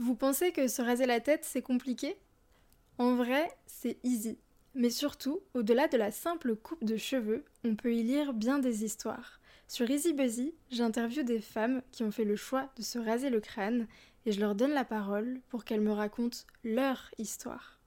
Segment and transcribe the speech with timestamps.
[0.00, 2.16] Vous pensez que se raser la tête, c'est compliqué?
[2.96, 4.38] En vrai, c'est easy.
[4.74, 8.82] Mais surtout, au-delà de la simple coupe de cheveux, on peut y lire bien des
[8.82, 9.40] histoires.
[9.68, 13.40] Sur Easy Buzzy, j'interviewe des femmes qui ont fait le choix de se raser le
[13.40, 13.86] crâne
[14.24, 17.78] et je leur donne la parole pour qu'elles me racontent leur histoire.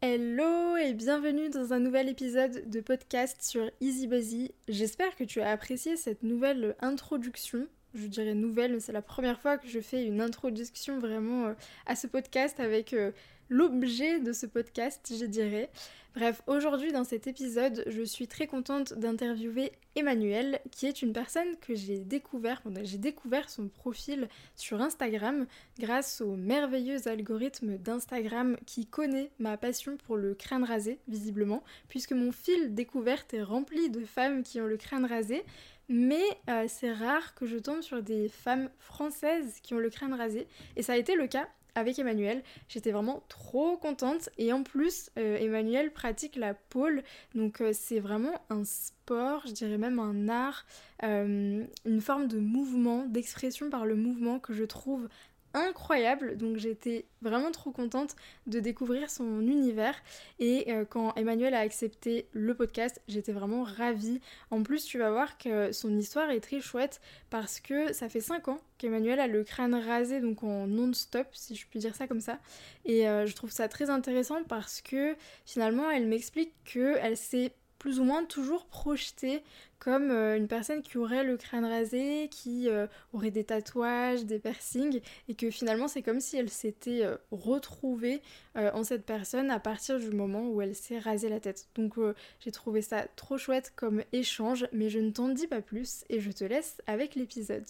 [0.00, 4.50] Hello et bienvenue dans un nouvel épisode de podcast sur Easy Buzzy.
[4.66, 9.58] J'espère que tu as apprécié cette nouvelle introduction je dirais nouvelle, c'est la première fois
[9.58, 11.54] que je fais une introduction vraiment euh,
[11.86, 13.12] à ce podcast avec euh,
[13.48, 15.70] l'objet de ce podcast, je dirais.
[16.14, 21.56] Bref, aujourd'hui dans cet épisode, je suis très contente d'interviewer Emmanuel, qui est une personne
[21.60, 25.46] que j'ai découvert, j'ai découvert son profil sur Instagram
[25.78, 32.12] grâce au merveilleux algorithme d'Instagram qui connaît ma passion pour le crâne rasé, visiblement, puisque
[32.12, 35.44] mon fil découverte est rempli de femmes qui ont le crâne rasé.
[35.88, 40.12] Mais euh, c'est rare que je tombe sur des femmes françaises qui ont le crâne
[40.12, 40.46] rasé.
[40.76, 42.42] Et ça a été le cas avec Emmanuel.
[42.68, 44.28] J'étais vraiment trop contente.
[44.36, 47.02] Et en plus, euh, Emmanuel pratique la pole.
[47.34, 50.66] Donc euh, c'est vraiment un sport, je dirais même un art,
[51.02, 55.08] une forme de mouvement, d'expression par le mouvement que je trouve
[55.54, 56.36] incroyable.
[56.36, 59.94] Donc j'étais vraiment trop contente de découvrir son univers.
[60.38, 64.20] Et euh, quand Emmanuel a accepté le podcast, j'étais vraiment ravie.
[64.50, 68.20] En plus, tu vas voir que son histoire est très chouette parce que ça fait
[68.20, 72.06] 5 ans qu'Emmanuel a le crâne rasé, donc en non-stop, si je puis dire ça
[72.06, 72.38] comme ça.
[72.84, 78.00] Et euh, je trouve ça très intéressant parce que finalement, elle m'explique qu'elle s'est plus
[78.00, 79.42] ou moins toujours projetée
[79.78, 84.38] comme euh, une personne qui aurait le crâne rasé, qui euh, aurait des tatouages, des
[84.38, 88.22] piercings, et que finalement c'est comme si elle s'était euh, retrouvée
[88.56, 91.68] en cette personne à partir du moment où elle s'est rasé la tête.
[91.76, 91.94] Donc
[92.40, 96.18] j'ai trouvé ça trop chouette comme échange, mais je ne t'en dis pas plus et
[96.18, 97.64] je te laisse avec l'épisode.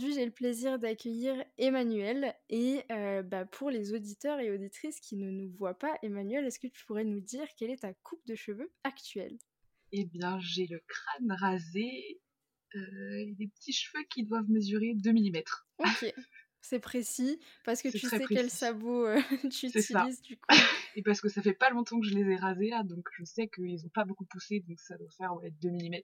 [0.00, 2.34] Aujourd'hui, j'ai le plaisir d'accueillir Emmanuel.
[2.48, 6.68] Et bah, pour les auditeurs et auditrices qui ne nous voient pas, Emmanuel, est-ce que
[6.68, 9.36] tu pourrais nous dire quelle est ta coupe de cheveux actuelle?
[9.92, 12.18] Eh bien, j'ai le crâne rasé
[12.76, 12.78] euh,
[13.18, 15.42] et des petits cheveux qui doivent mesurer 2 mm.
[15.80, 16.14] Ok,
[16.62, 19.20] c'est précis parce que tu sais quel sabot euh,
[19.52, 20.48] tu utilises du coup.
[20.96, 23.24] et parce que ça fait pas longtemps que je les ai rasés là, donc je
[23.24, 26.00] sais qu'ils ont pas beaucoup poussé, donc ça doit faire 2 mm.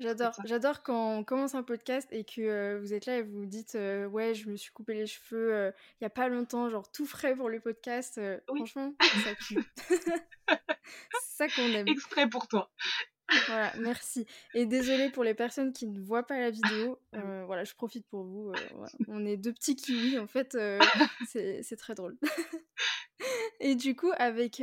[0.00, 3.46] J'adore, j'adore quand on commence un podcast et que euh, vous êtes là et vous
[3.46, 3.76] dites
[4.10, 7.34] ouais je me suis coupé les cheveux il y a pas longtemps, genre tout frais
[7.34, 8.20] pour le podcast.
[8.46, 10.56] Franchement, ça
[11.22, 11.88] ça qu'on aime.
[11.88, 12.70] Exprès pour toi.
[13.46, 14.26] Voilà, merci.
[14.54, 16.98] Et désolé pour les personnes qui ne voient pas la vidéo.
[17.14, 18.50] Euh, voilà, je profite pour vous.
[18.50, 20.54] Euh, On est deux petits kiwis, en fait.
[20.54, 20.78] Euh,
[21.62, 22.16] c'est très drôle.
[23.60, 24.62] Et du coup, avec,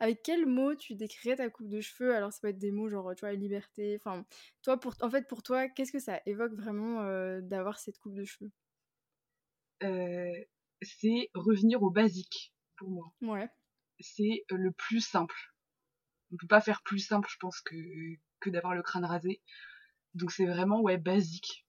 [0.00, 2.14] avec quel mot tu décrirais ta coupe de cheveux?
[2.14, 3.96] Alors, ça peut être des mots genre, tu vois, liberté.
[4.00, 4.24] Enfin,
[4.62, 7.04] toi, pour, en fait, pour toi, qu'est-ce que ça évoque vraiment
[7.40, 8.50] d'avoir cette coupe de cheveux?
[10.82, 13.12] C'est revenir au basique, pour moi.
[13.20, 13.48] Ouais.
[14.00, 15.53] C'est le plus simple
[16.34, 17.76] on peut pas faire plus simple, je pense, que,
[18.40, 19.40] que d'avoir le crâne rasé.
[20.14, 21.66] Donc c'est vraiment ouais basique.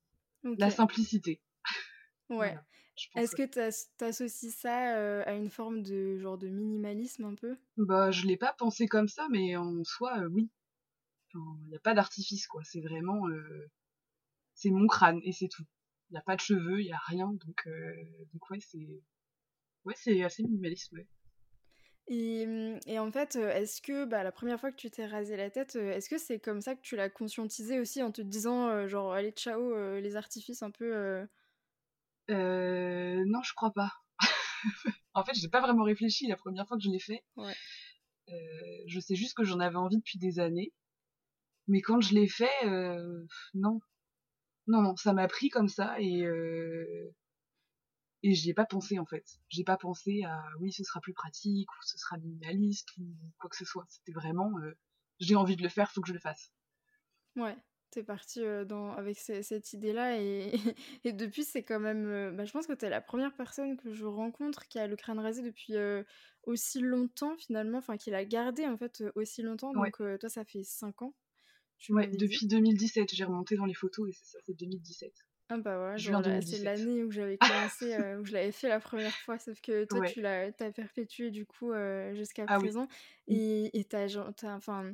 [0.57, 1.41] La simplicité.
[2.29, 2.57] Ouais.
[3.15, 7.57] Est-ce que tu associes ça euh, à une forme de genre de minimalisme un peu?
[7.77, 10.49] Bah je l'ai pas pensé comme ça, mais en soi euh, oui.
[11.33, 12.63] Il n'y a pas d'artifice quoi.
[12.63, 13.69] C'est vraiment euh,
[14.53, 15.65] c'est mon crâne et c'est tout.
[16.09, 17.67] Il n'y a pas de cheveux, il n'y a rien, donc
[18.31, 19.03] donc ouais c'est
[19.83, 21.07] ouais c'est assez minimaliste ouais.
[22.07, 25.49] Mmh, et, en fait, est-ce que bah, la première fois que tu t'es rasé la
[25.49, 29.13] tête, est-ce que c'est comme ça que tu l'as conscientisé aussi en te disant genre
[29.13, 31.25] allez ciao les artifices un peu
[32.31, 33.91] euh, non, je crois pas.
[35.13, 37.23] en fait, j'ai pas vraiment réfléchi la première fois que je l'ai fait.
[37.35, 37.55] Ouais.
[38.87, 40.73] Je sais juste que j'en avais envie depuis des années.
[41.67, 42.65] Mais quand je l'ai fait,
[43.53, 43.79] non.
[44.67, 46.25] Non, non, ça m'a pris comme ça et
[48.25, 49.23] et j'y ai pas pensé en fait.
[49.49, 53.03] J'ai pas pensé à oui, ce sera plus pratique ou ce sera minimaliste ou
[53.37, 53.85] quoi que ce soit.
[53.87, 54.51] C'était vraiment
[55.19, 56.51] j'ai envie de le faire, faut que je le fasse.
[57.35, 57.55] Ouais,
[57.91, 60.51] t'es parti dans, avec cette idée-là et,
[61.03, 62.35] et depuis c'est quand même.
[62.35, 65.19] bah, je pense que t'es la première personne que je rencontre qui a le crâne
[65.19, 65.75] rasé depuis
[66.43, 69.71] aussi longtemps finalement, enfin qui l'a gardé en fait aussi longtemps.
[69.71, 71.13] Donc toi ça fait 5 ans.
[71.89, 75.13] Ouais, depuis 2017, j'ai remonté dans les photos et c'est ça, c'est 2017.
[75.49, 77.37] Ah bah voilà, c'est l'année où j'avais
[77.77, 80.71] commencé, euh, où je l'avais fait la première fois, sauf que toi tu l'as as
[80.71, 82.87] perpétué du coup euh, jusqu'à ah présent.
[83.27, 84.07] Et Et t'as
[84.45, 84.93] enfin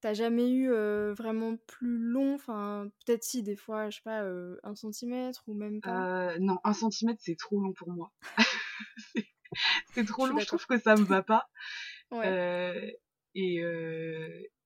[0.00, 4.22] t'as jamais eu euh, vraiment plus long, enfin peut-être si des fois, je sais pas,
[4.62, 6.38] un centimètre ou même pas?
[6.38, 8.10] non, un centimètre c'est trop long pour moi.
[9.94, 11.50] c'est trop long, je trouve que ça me va pas.
[12.10, 12.96] Ouais.
[13.34, 13.62] et,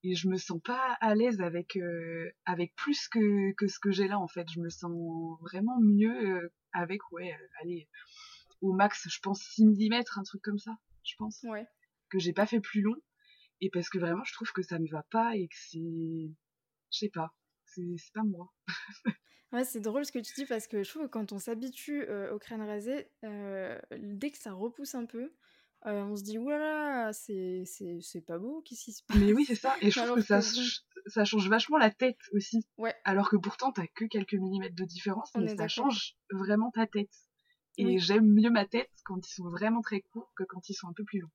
[0.04, 3.90] et je me sens pas à l'aise avec euh, avec plus que, que ce que
[3.90, 4.92] j'ai là en fait je me sens
[5.40, 7.88] vraiment mieux euh, avec ouais euh, allez
[8.60, 11.42] au max, je pense 6 mm, un truc comme ça, je pense.
[11.44, 11.66] Ouais.
[12.08, 12.96] Que j'ai pas fait plus long.
[13.60, 15.78] Et parce que vraiment, je trouve que ça me va pas et que c'est.
[15.78, 17.34] Je sais pas.
[17.66, 18.52] C'est pas moi.
[19.52, 22.06] ouais, c'est drôle ce que tu dis parce que je trouve que quand on s'habitue
[22.30, 25.32] au crâne rasé, dès que ça repousse un peu,
[25.84, 29.74] on se dit oulala, c'est pas beau, qu'est-ce qui se passe Mais oui, c'est ça.
[29.80, 30.40] Et je trouve que, ça,
[31.06, 32.66] ça change vachement la tête aussi.
[32.78, 32.94] Ouais.
[33.04, 37.12] Alors que pourtant, t'as que quelques millimètres de différence, mais ça change vraiment ta tête.
[37.76, 40.88] Et j'aime mieux ma tête quand ils sont vraiment très courts que quand ils sont
[40.88, 41.30] un peu plus longs.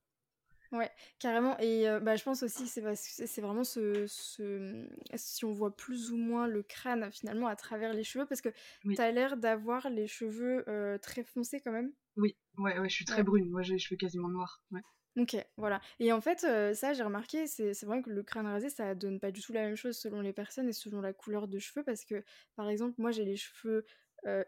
[0.72, 1.58] Ouais, carrément.
[1.60, 6.12] Et bah, je pense aussi que c'est c'est vraiment ce, ce, si on voit plus
[6.12, 8.50] ou moins le crâne finalement à travers les cheveux, parce que
[8.84, 10.64] tu as l'air d'avoir les cheveux
[11.02, 11.92] très foncés quand même.
[12.20, 13.50] Oui, ouais, ouais, je suis très brune.
[13.50, 14.62] Moi, j'ai les cheveux quasiment noirs.
[14.72, 14.82] Ouais.
[15.18, 15.82] Ok, voilà.
[16.00, 16.40] Et en fait,
[16.76, 19.62] ça, j'ai remarqué, c'est vrai que le crâne rasé, ça donne pas du tout la
[19.62, 22.24] même chose selon les personnes et selon la couleur de cheveux, parce que,
[22.56, 23.86] par exemple, moi, j'ai les cheveux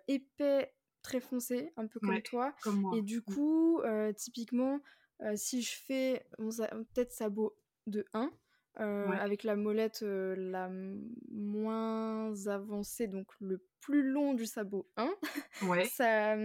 [0.07, 2.53] épais, très foncés, un peu comme toi.
[2.95, 3.81] Et du coup,
[4.15, 4.81] typiquement,
[5.35, 7.57] si je fais peut-être sabot
[7.87, 8.31] de 1,
[8.75, 10.69] avec la molette la
[11.31, 15.09] moins avancée, donc le plus long du sabot 1,
[15.67, 15.85] ouais.
[15.85, 16.35] ça,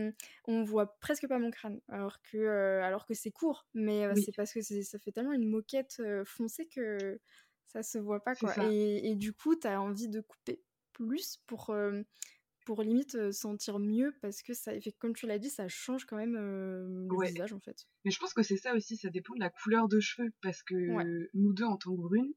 [0.46, 4.52] on voit presque pas mon crâne, alors que, alors que c'est court, mais c'est parce
[4.52, 7.20] que ça fait tellement une moquette foncée que
[7.66, 8.34] ça se voit pas.
[8.34, 8.54] Quoi.
[8.70, 10.62] Et, et, du coup, tu as envie de couper
[10.92, 11.74] plus pour
[12.66, 16.16] pour limite sentir mieux parce que ça fait comme tu l'as dit ça change quand
[16.16, 17.86] même le visage en fait.
[18.04, 20.62] Mais je pense que c'est ça aussi ça dépend de la couleur de cheveux parce
[20.62, 20.74] que
[21.34, 22.34] nous deux en tant que brunes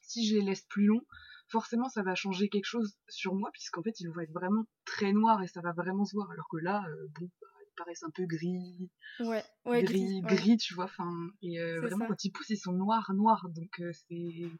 [0.00, 1.04] si je les laisse plus longs
[1.48, 5.12] forcément ça va changer quelque chose sur moi puisqu'en fait ils vont être vraiment très
[5.12, 6.30] noirs et ça va vraiment se voir.
[6.30, 6.84] Alors que là
[7.20, 8.90] bon bah, ils paraissent un peu gris
[9.20, 11.12] ouais, gris gris, tu vois enfin
[11.42, 13.46] et vraiment quand ils poussent ils sont noirs noirs.
[13.50, 14.50] Donc c'est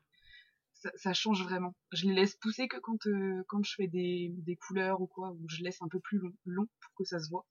[0.94, 1.75] ça, change vraiment.
[1.93, 5.32] Je les laisse pousser que quand, euh, quand je fais des, des, couleurs ou quoi,
[5.32, 7.46] ou je laisse un peu plus long, long pour que ça se voit.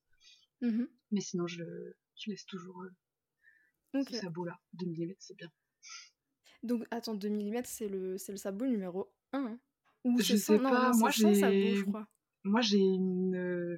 [0.61, 1.63] Mmh Mais sinon, je,
[2.15, 4.59] je laisse toujours euh, ce sabot-là.
[4.73, 5.51] 2 mm, c'est bien.
[6.63, 9.59] Donc, attends, 2 mm, c'est le, le sabot numéro 1 hein
[10.03, 11.83] Ou Je sais pas, moi j'ai.
[12.43, 13.77] Moi j'ai une, euh,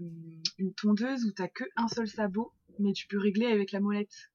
[0.57, 4.31] une tondeuse où t'as que un seul sabot, mais tu peux régler avec la molette.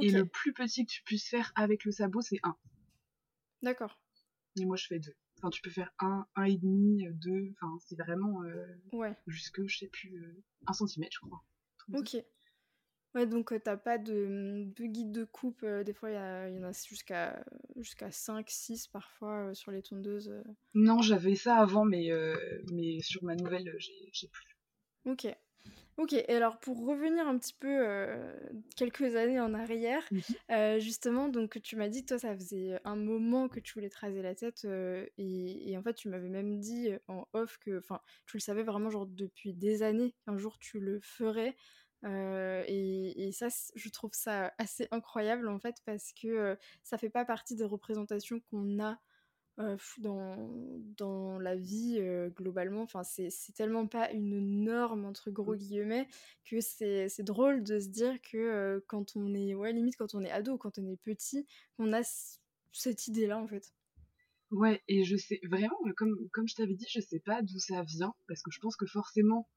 [0.00, 2.56] Et le plus petit que tu puisses faire avec le sabot, c'est 1.
[3.62, 4.00] D'accord.
[4.56, 5.14] Et moi, je fais deux.
[5.38, 7.52] Enfin, tu peux faire un, un et demi, deux.
[7.54, 9.16] Enfin, c'est vraiment euh, ouais.
[9.26, 11.42] jusque, je sais plus, euh, un centimètre, je crois.
[11.94, 12.16] Ok.
[13.14, 15.64] Ouais, donc t'as pas de, de, guide de coupe.
[15.64, 17.44] des fois, il y, y, en a jusqu'à
[17.76, 20.32] jusqu'à 5, 6 parfois sur les tondeuses.
[20.74, 22.10] Non, j'avais ça avant, mais,
[22.70, 24.56] mais sur ma nouvelle, j'ai plus.
[25.06, 25.26] Ok.
[26.00, 28.32] Ok, et alors pour revenir un petit peu euh,
[28.74, 30.18] quelques années en arrière, mmh
[30.50, 33.90] euh, justement, donc tu m'as dit que toi ça faisait un moment que tu voulais
[33.90, 37.78] te raser la tête euh, et, en fait tu m'avais même dit en off que,
[37.78, 41.54] enfin, tu le savais vraiment genre depuis des années qu'un jour tu le ferais
[42.02, 47.26] et, et, ça je trouve ça assez incroyable en fait parce que ça fait pas
[47.26, 48.98] partie des représentations qu'on a
[49.98, 50.50] dans,
[50.96, 52.00] dans la vie
[52.36, 52.82] globalement.
[52.82, 55.58] Enfin, c'est tellement pas une norme, entre gros mmh.
[55.58, 56.08] guillemets,
[56.44, 60.30] que c'est drôle de se dire que quand on est, ouais, limite quand on est
[60.30, 61.46] ado, quand on est petit,
[61.78, 62.02] on a
[62.72, 63.72] cette idée-là en fait.
[64.50, 67.82] Ouais, et je sais vraiment, comme, comme je t'avais dit, je sais pas d'où ça
[67.82, 69.48] vient, parce que je pense que forcément,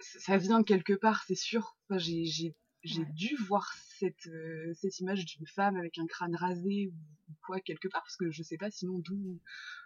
[0.00, 1.76] ça vient quelque part, c'est sûr.
[1.88, 6.88] Enfin, j'ai j'ai dû voir cette, euh, cette image d'une femme avec un crâne rasé
[6.88, 9.40] ou, quoi quelque part, parce que je sais pas sinon d'où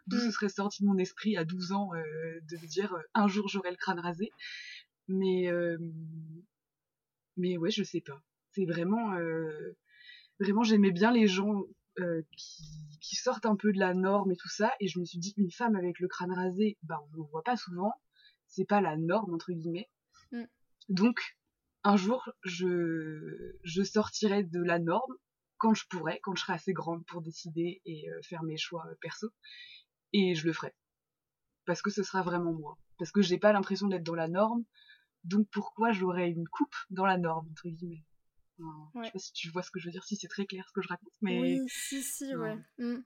[0.06, 0.30] d'où ce mm.
[0.32, 2.02] serait sorti de mon esprit à 12 ans euh,
[2.50, 4.30] de me dire euh, un jour j'aurai le crâne rasé.
[5.08, 5.50] Mais,
[7.36, 8.22] mais ouais, je sais pas.
[8.52, 9.10] C'est vraiment.
[10.38, 11.64] vraiment, j'aimais bien les gens
[12.36, 12.62] qui,
[13.00, 15.34] qui, sortent un peu de la norme et tout ça, et je me suis dit,
[15.36, 17.92] une femme avec le crâne rasé, bah on le voit pas souvent,
[18.46, 19.90] c'est pas la norme, entre guillemets.
[20.30, 20.44] Mm.
[20.88, 21.36] Donc,
[21.84, 25.14] un jour, je, je sortirai de la norme
[25.58, 28.84] quand je pourrai, quand je serai assez grande pour décider et euh, faire mes choix
[28.88, 29.28] euh, perso.
[30.12, 30.74] Et je le ferai.
[31.66, 32.78] Parce que ce sera vraiment moi.
[32.98, 34.64] Parce que j'ai pas l'impression d'être dans la norme.
[35.24, 38.04] Donc pourquoi j'aurais une coupe dans la norme, entre guillemets?
[38.58, 40.64] Je sais pas si tu vois ce que je veux dire, si c'est très clair
[40.68, 41.12] ce que je raconte.
[41.20, 41.40] Mais...
[41.40, 42.58] Oui, si, si, ouais.
[42.78, 43.02] Mm.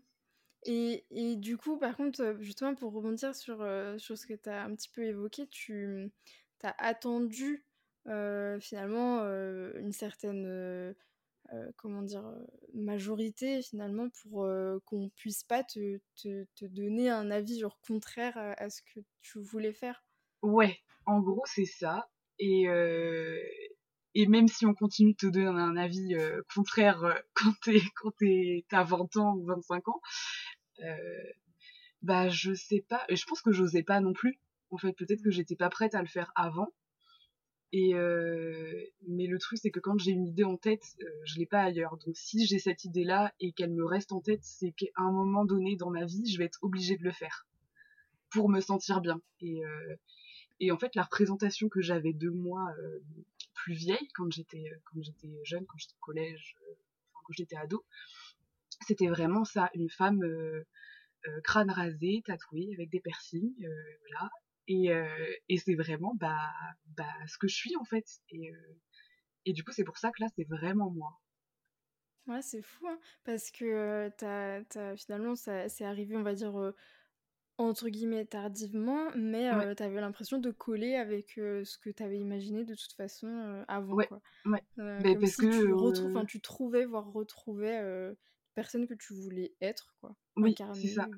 [0.64, 3.58] Et, et, du coup, par contre, euh, justement, pour rebondir sur,
[3.98, 6.10] sur ce que tu as un petit peu évoqué, tu
[6.62, 7.65] as attendu
[8.60, 10.92] finalement euh, une certaine euh,
[11.76, 12.24] comment dire
[12.74, 14.48] majorité finalement pour
[14.84, 19.40] qu'on puisse pas te, te, te, donner un avis genre contraire à, ce que tu
[19.40, 20.04] voulais faire.
[20.42, 22.08] Ouais, en gros c'est ça.
[22.38, 22.66] Et,
[24.14, 26.16] et même si on continue de te donner un avis
[26.54, 28.12] contraire quand t'es quand
[28.68, 30.00] t'as 20 ans ou 25 ans,
[32.02, 33.04] bah je sais pas.
[33.08, 34.40] Je pense que j'osais pas non plus.
[34.70, 36.72] En fait, peut-être que j'étais pas prête à le faire avant.
[37.78, 37.92] Et
[39.06, 41.98] mais le truc, c'est que quand j'ai une idée en tête, je l'ai pas ailleurs.
[41.98, 45.44] Donc si j'ai cette idée-là et qu'elle me reste en tête, c'est qu'à un moment
[45.44, 47.46] donné dans ma vie, je vais être obligée de le faire
[48.30, 49.20] pour me sentir bien.
[49.42, 49.60] Et,
[50.58, 52.66] et en fait, la représentation que j'avais de moi
[53.52, 56.56] plus vieille, quand j'étais quand j'étais jeune, quand j'étais au collège,
[57.12, 57.84] quand j'étais ado,
[58.86, 60.24] c'était vraiment ça, une femme
[61.44, 63.68] crâne rasé, tatouée, avec des piercings,
[64.08, 64.30] voilà,
[64.68, 65.06] et, euh,
[65.48, 66.50] et c'est vraiment bah,
[66.96, 68.04] bah, ce que je suis en fait.
[68.30, 68.78] Et, euh,
[69.44, 71.20] et du coup, c'est pour ça que là, c'est vraiment moi.
[72.26, 76.34] Ouais, c'est fou, hein, parce que euh, t'as, t'as, finalement, ça, c'est arrivé, on va
[76.34, 76.72] dire,
[77.56, 79.74] entre guillemets, tardivement, mais ouais.
[79.76, 83.94] t'avais l'impression de coller avec ce que t'avais imaginé de toute façon avant.
[83.94, 84.20] Ouais, quoi.
[84.46, 84.62] ouais.
[84.76, 85.62] Mais parce si que.
[85.62, 88.12] Tu, retrouves, tu trouvais, voire retrouvais
[88.56, 90.16] personne que tu voulais être, quoi.
[90.34, 91.08] Oui, c'est ça.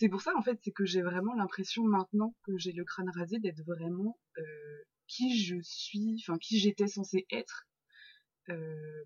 [0.00, 3.10] C'est pour ça, en fait, c'est que j'ai vraiment l'impression maintenant que j'ai le crâne
[3.10, 7.68] rasé d'être vraiment euh, qui je suis, enfin, qui j'étais censée être.
[8.48, 9.04] Euh,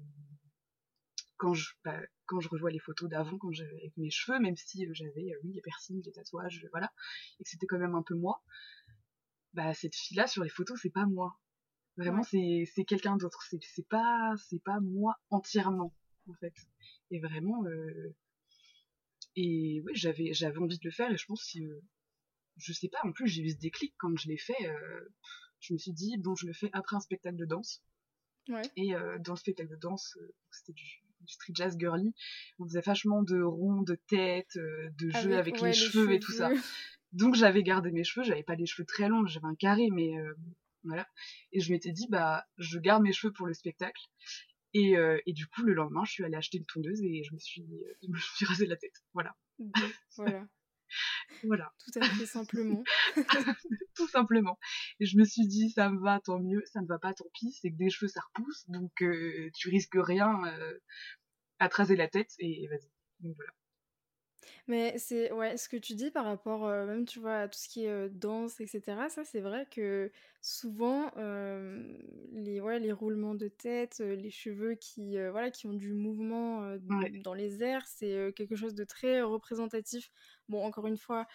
[1.36, 4.54] quand je, bah, quand je revois les photos d'avant, quand j'avais avec mes cheveux, même
[4.54, 6.92] si euh, j'avais, oui, les piercings, les tatouages, voilà,
[7.40, 8.40] et que c'était quand même un peu moi,
[9.52, 11.40] bah, cette fille-là, sur les photos, c'est pas moi.
[11.96, 13.42] Vraiment, c'est, c'est quelqu'un d'autre.
[13.50, 15.92] C'est, c'est pas, c'est pas moi entièrement,
[16.28, 16.54] en fait.
[17.10, 18.14] Et vraiment, euh,
[19.36, 21.82] et oui, j'avais, j'avais envie de le faire et je pense que,
[22.56, 25.00] je sais pas, en plus j'ai eu ce déclic quand je l'ai fait, euh,
[25.60, 27.82] je me suis dit, bon, je le fais après un spectacle de danse.
[28.48, 28.62] Ouais.
[28.76, 30.84] Et euh, dans le spectacle de danse, euh, c'était du,
[31.26, 32.14] street jazz girly,
[32.58, 36.50] on faisait vachement de ronds, de têtes, de jeux avec, les, cheveux, et tout ça.
[37.12, 40.12] Donc j'avais gardé mes cheveux, j'avais pas des cheveux très longs, j'avais un carré, mais
[40.82, 41.08] voilà.
[41.52, 44.02] Et je m'étais dit, bah, je garde mes cheveux pour le spectacle.
[44.74, 47.32] Et, euh, et, du coup, le lendemain, je suis allée acheter une tondeuse et je
[47.32, 49.04] me suis, euh, je me suis rasé la tête.
[49.14, 49.36] Voilà.
[50.16, 50.46] Voilà.
[51.44, 51.72] voilà.
[51.78, 52.82] Tout à fait simplement.
[53.94, 54.58] Tout simplement.
[54.98, 56.62] Et je me suis dit, ça me va, tant mieux.
[56.66, 57.52] Ça me va pas, tant pis.
[57.52, 58.68] C'est que des cheveux, ça repousse.
[58.68, 60.42] Donc, euh, tu risques rien
[61.60, 62.90] à te raser la tête et, et vas-y.
[63.20, 63.52] Donc voilà.
[64.66, 67.58] Mais c'est ouais, ce que tu dis par rapport euh, même tu vois à tout
[67.58, 68.82] ce qui est euh, danse etc.
[69.08, 70.10] Ça c'est vrai que
[70.40, 71.98] souvent euh,
[72.32, 76.76] les ouais, les roulements de tête, les cheveux qui voilà qui ont du mouvement
[77.22, 80.10] dans les airs, c'est quelque chose de très représentatif.
[80.48, 81.26] Bon encore une fois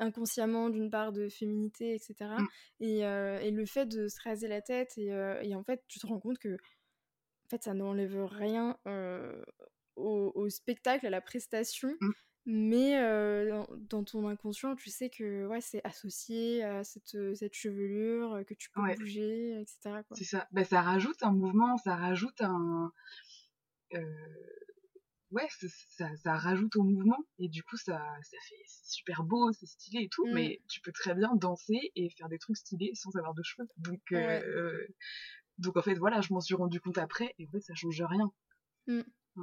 [0.00, 2.14] inconsciemment d'une part de féminité etc.
[2.20, 2.46] Mmh.
[2.80, 5.08] Et, et, le fait de se raser la tête et,
[5.42, 8.76] et, en fait tu te rends compte que en fait ça n'enlève rien
[9.98, 11.94] au, spectacle, à la prestation.
[12.00, 12.10] Mmh.
[12.50, 17.52] Mais euh, dans, ton inconscient, tu sais que ouais, c'est associé à cette, euh, cette
[17.52, 20.00] chevelure, euh, que tu peux bouger, etc.
[20.12, 20.48] C'est ça.
[20.52, 22.90] Bah, ça rajoute un mouvement, ça rajoute un.
[25.30, 25.46] Ouais,
[25.98, 27.18] ça, ça, rajoute au mouvement.
[27.38, 30.24] Et du coup, ça, ça fait super beau, c'est stylé et tout.
[30.24, 30.32] Mmh.
[30.32, 33.68] Mais tu peux très bien danser et faire des trucs stylés sans avoir de cheveux.
[33.76, 34.00] Donc,
[35.58, 37.34] donc en fait, voilà, je m'en suis rendu compte après.
[37.38, 38.32] Et en fait, ça change rien.
[38.86, 39.02] Mmh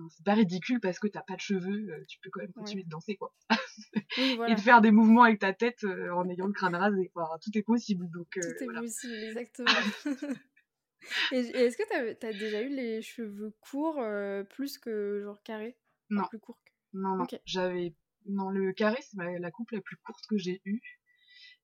[0.10, 2.84] c'est pas ridicule parce que t'as pas de cheveux, euh, tu peux quand même continuer
[2.84, 3.34] de danser quoi.
[4.50, 7.12] Et de faire des mouvements avec ta tête euh, en ayant le crâne rasé.
[7.42, 8.38] tout est possible donc.
[8.38, 9.72] Euh, tout est possible, exactement.
[11.32, 14.04] et, est-ce que t'as as déjà eu les cheveux courts
[14.50, 15.78] plus que genre carré
[16.10, 16.26] Non.
[16.28, 16.60] plus court
[16.94, 17.26] Non, non.
[17.46, 17.96] J'avais.
[18.28, 20.82] Non, le carré, c'est la coupe la plus courte que j'ai eue.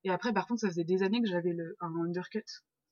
[0.04, 2.44] Et après, par contre, ça faisait des années que j'avais un undercut.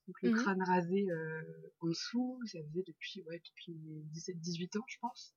[0.09, 1.41] Donc le mmh crâne rasé euh,
[1.81, 3.73] en dessous, ça faisait depuis, ouais, depuis
[4.15, 5.35] 17-18 ans, je pense.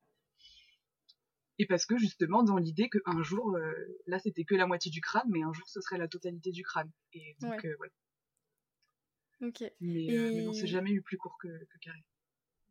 [1.59, 3.71] Et parce que justement, dans l'idée qu'un jour, euh,
[4.07, 6.63] là c'était que la moitié du crâne, mais un jour ce serait la totalité du
[6.63, 6.91] crâne.
[7.13, 7.93] Et donc, ouais.
[9.43, 9.63] Euh, ok.
[9.81, 10.47] Mais, Et...
[10.47, 11.49] mais jamais eu plus court que,
[11.83, 12.03] carré.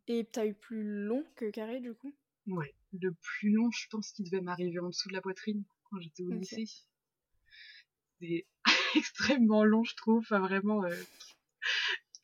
[0.08, 2.16] Et t'as eu plus long que carré du coup?
[2.48, 2.74] Ouais.
[3.00, 6.24] Le plus long, je pense qu'il devait m'arriver en dessous de la poitrine quand j'étais
[6.24, 6.66] au lycée.
[8.20, 8.48] C'est
[8.96, 10.22] extrêmement long, je trouve.
[10.22, 10.84] Enfin, vraiment,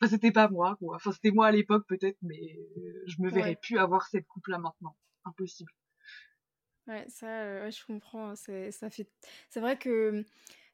[0.00, 0.96] Enfin, c'était pas moi, quoi.
[0.96, 4.58] Enfin, c'était moi à l'époque, peut-être, mais euh, je me verrais plus avoir cette coupe-là
[4.58, 4.96] maintenant.
[5.24, 5.72] Impossible.
[6.86, 8.30] Ouais, ça, euh, je comprends.
[8.30, 8.36] Hein.
[8.36, 9.10] C'est, ça fait...
[9.50, 10.24] c'est vrai que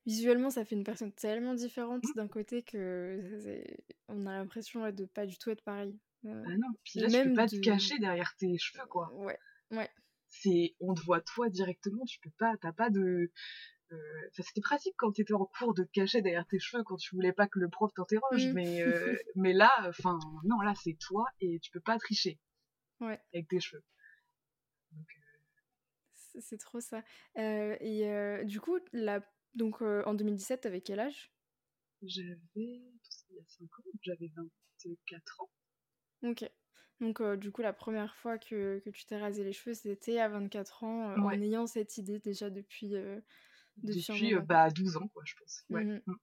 [0.07, 3.65] visuellement, ça fait une personne tellement différente d'un côté que
[4.09, 5.99] on a l'impression de pas du tout être pareil.
[6.27, 9.13] Euh, ah non, puis là, tu peux pas te cacher derrière tes cheveux, quoi.
[9.15, 9.39] Ouais,
[9.73, 9.91] ouais.
[10.29, 13.31] C'est, on te voit toi directement, tu peux pas, t'as pas de,
[13.95, 16.97] euh, c'était pratique quand tu étais en cours de te cacher derrière tes cheveux quand
[16.97, 20.97] tu voulais pas que le prof t'interroge, mais, euh, mais là, enfin, non, là, c'est
[20.99, 22.39] toi et tu peux pas tricher
[23.01, 23.21] ouais.
[23.33, 23.85] avec tes cheveux.
[24.93, 27.03] Euh, c'est trop ça.
[27.37, 28.79] et du coup,
[29.55, 31.33] donc en 2017, t'avais quel âge?
[32.03, 34.31] J'avais, il y a 5 ans, j'avais
[34.85, 35.51] 24 ans.
[36.25, 36.51] Ok.
[37.01, 40.29] Donc, du coup, la première fois que, que tu t'es rasé les cheveux, c'était à
[40.29, 42.95] 24 ans, en ayant cette idée déjà depuis,
[43.79, 45.65] depuis, bah, 12 ans, quoi, je pense.
[45.71, 45.85] Ouais.
[45.85, 46.15] Mmh mmh.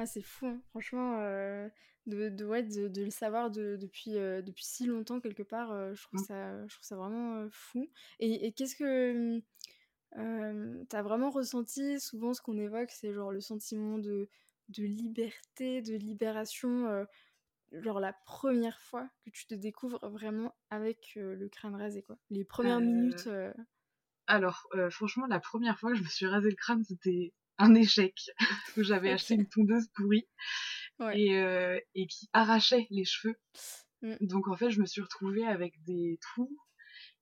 [0.00, 0.62] Ah, c'est fou, hein.
[0.70, 1.68] franchement, euh,
[2.06, 5.72] de, de, ouais, de, de le savoir de- depuis, euh, depuis si longtemps quelque part,
[5.72, 6.24] euh, je trouve Mm.
[6.24, 7.90] ça, je trouve ça vraiment fou.
[8.20, 9.42] Et, et qu'est-ce que
[10.88, 14.28] t'as vraiment ressenti souvent ce qu'on évoque, c'est genre le sentiment de,
[14.68, 17.04] de liberté, de libération,
[17.72, 22.16] genre la première fois que tu te découvres vraiment avec le crâne rasé, quoi.
[22.30, 23.28] Les premières minutes.
[24.28, 27.74] Alors, euh, franchement, la première fois que je me suis rasé le crâne, c'était un
[27.74, 28.14] échec.
[28.38, 30.28] Parce que j'avais acheté une tondeuse pourrie
[31.00, 31.18] Ouais.
[31.20, 33.36] et, euh, et qui arrachait les cheveux.
[34.02, 34.14] Mm.
[34.20, 36.56] Donc, en fait, je me suis retrouvée avec des trous,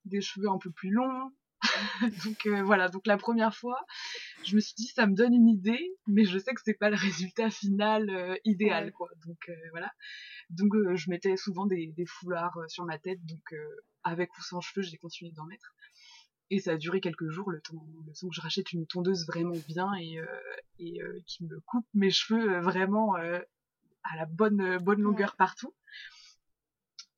[0.05, 1.31] des cheveux un peu plus longs.
[2.25, 2.89] donc, euh, voilà.
[2.89, 3.79] Donc, la première fois,
[4.45, 6.91] je me suis dit, ça me donne une idée, mais je sais que c'est pas
[6.91, 8.93] le résultat final euh, idéal, Ouais.
[8.93, 9.09] quoi.
[9.27, 9.93] Donc, euh, voilà.
[10.51, 13.25] Donc, euh, je mettais souvent des, des foulards sur ma tête.
[13.27, 15.75] Donc, euh, avec ou sans cheveux, j'ai continué d'en mettre.
[16.50, 19.26] Et ça a duré quelques jours, le temps, le temps que je rachète une tondeuse
[19.26, 20.26] vraiment bien et, euh,
[20.79, 25.75] et euh, qui me coupe mes cheveux euh, vraiment à la bonne, bonne longueur partout.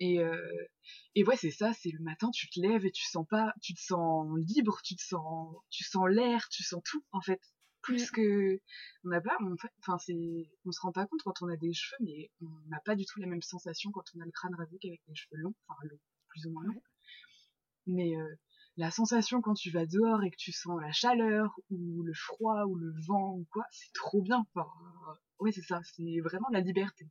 [0.00, 0.66] Et, euh,
[1.14, 3.74] et ouais, c'est ça, c'est le matin, tu te lèves et tu sens pas, tu
[3.74, 7.40] te sens libre, tu te sens, tu sens l'air, tu sens tout, en fait.
[7.82, 8.60] Plus que,
[9.04, 9.36] on n'a pas,
[9.80, 12.80] enfin, c'est, on se rend pas compte quand on a des cheveux, mais on n'a
[12.84, 15.40] pas du tout la même sensation quand on a le crâne rasé qu'avec les cheveux
[15.40, 16.74] longs, enfin, longs, plus ou moins longs.
[16.74, 16.82] Ouais.
[17.86, 18.34] Mais, euh,
[18.78, 22.62] la sensation quand tu vas dehors et que tu sens la chaleur, ou le froid,
[22.64, 24.46] ou le vent, ou quoi, c'est trop bien.
[24.54, 24.68] Enfin,
[25.08, 27.10] euh, ouais, c'est ça, c'est vraiment la liberté.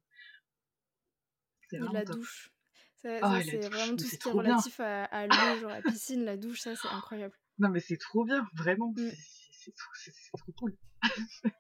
[1.70, 2.16] C'est la top.
[2.16, 2.52] douche.
[2.96, 4.42] Ça, ça, et la c'est vraiment tout ce qui est bien.
[4.42, 7.36] relatif à, à l'eau, genre la piscine, la douche, ça c'est incroyable.
[7.60, 8.94] Non, mais c'est trop bien, vraiment.
[8.96, 9.12] Mm.
[9.52, 10.78] C'est- trop, cool.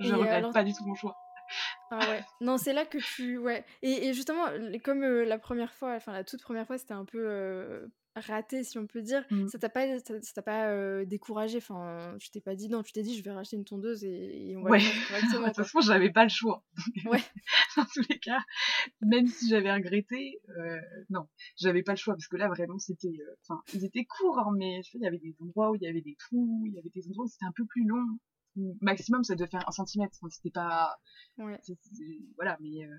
[0.00, 1.16] Je euh, regrette alors, pas du tout mon choix.
[1.90, 3.38] Ah ouais, non, c'est là que tu.
[3.38, 3.64] Ouais.
[3.82, 4.44] Et, et justement,
[4.84, 8.64] comme euh, la première fois, enfin la toute première fois, c'était un peu euh, raté,
[8.64, 9.48] si on peut dire, Mm.
[9.48, 12.82] ça t'a pas, ça, ça t'a pas euh, découragé, enfin, tu t'es pas dit non,
[12.82, 15.56] tu t'es dit je vais racheter une tondeuse et, et on va Ouais, de toute
[15.56, 16.64] façon, j'avais pas le choix.
[17.06, 17.22] Ouais,
[17.76, 18.40] Dans tous les cas,
[19.02, 20.40] même si j'avais regretté,
[21.10, 23.12] non, j'avais pas le choix parce que là, vraiment, c'était.
[23.42, 26.00] Enfin, ils étaient courts, hein, mais il y avait des endroits où il y avait
[26.02, 28.04] des trous, il y avait des endroits où c'était un peu plus long.
[28.80, 30.16] Maximum, ça devait faire un centimètre.
[30.30, 30.98] C'était pas.
[31.38, 31.58] ouais.
[32.36, 32.84] Voilà, mais.
[32.84, 32.96] euh,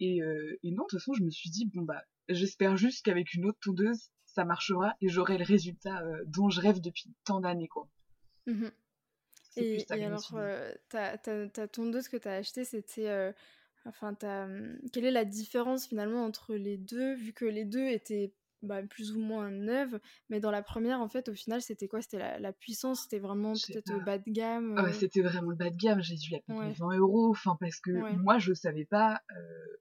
[0.00, 3.04] Et, euh, et non, de toute façon, je me suis dit, bon, bah, j'espère juste
[3.04, 7.12] qu'avec une autre tondeuse, ça marchera et j'aurai le résultat euh, dont je rêve depuis
[7.24, 7.88] tant d'années, quoi.
[8.44, 8.72] Plus
[9.56, 13.34] Et, alors, euh, ta, ta, ta tondeuse que tu as achetée, c'était.
[13.84, 14.14] enfin,
[14.92, 19.12] quelle est la différence finalement entre les deux, vu que les deux étaient bah, plus
[19.12, 22.02] ou moins neuves, mais dans la première, en fait, au final, c'était quoi?
[22.02, 25.50] C'était la, la puissance, c'était vraiment peut-être euh, bas de gamme Ah euh, c'était vraiment
[25.50, 28.16] le bas de gamme, j'ai dû la payer Ouais, 20 euros, enfin, parce que ouais,
[28.16, 29.76] moi, je savais pas euh,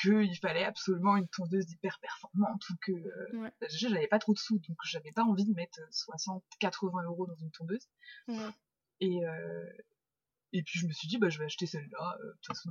[0.00, 2.92] qu'il fallait absolument une tondeuse hyper performante ou que.
[2.92, 6.44] euh, ouais, déjà, j'avais pas trop de sous, donc j'avais pas envie de mettre 60,
[6.60, 7.88] 80 euros dans une tondeuse.
[9.00, 9.64] Et, euh,
[10.52, 12.70] et puis, je me suis dit, bah, je vais acheter celle-là, euh, de toute façon.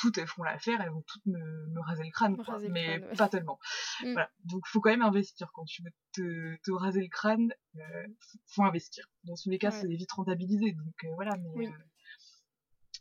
[0.00, 2.54] Toutes elles feront l'affaire, elles vont toutes me, me raser le crâne, quoi.
[2.54, 3.16] Raser le Mais crâne, ouais.
[3.16, 3.58] pas tellement.
[4.02, 4.12] Mm.
[4.12, 4.30] Voilà.
[4.44, 5.50] Donc, faut quand même investir.
[5.52, 8.06] Quand tu veux te, te raser le crâne, euh,
[8.46, 9.04] faut investir.
[9.24, 9.80] Dans tous les cas, Ouais.
[9.80, 10.72] c'est vite rentabilisé.
[10.72, 11.36] Donc, euh, voilà.
[11.36, 11.66] Mais, Oui.
[11.66, 11.70] euh,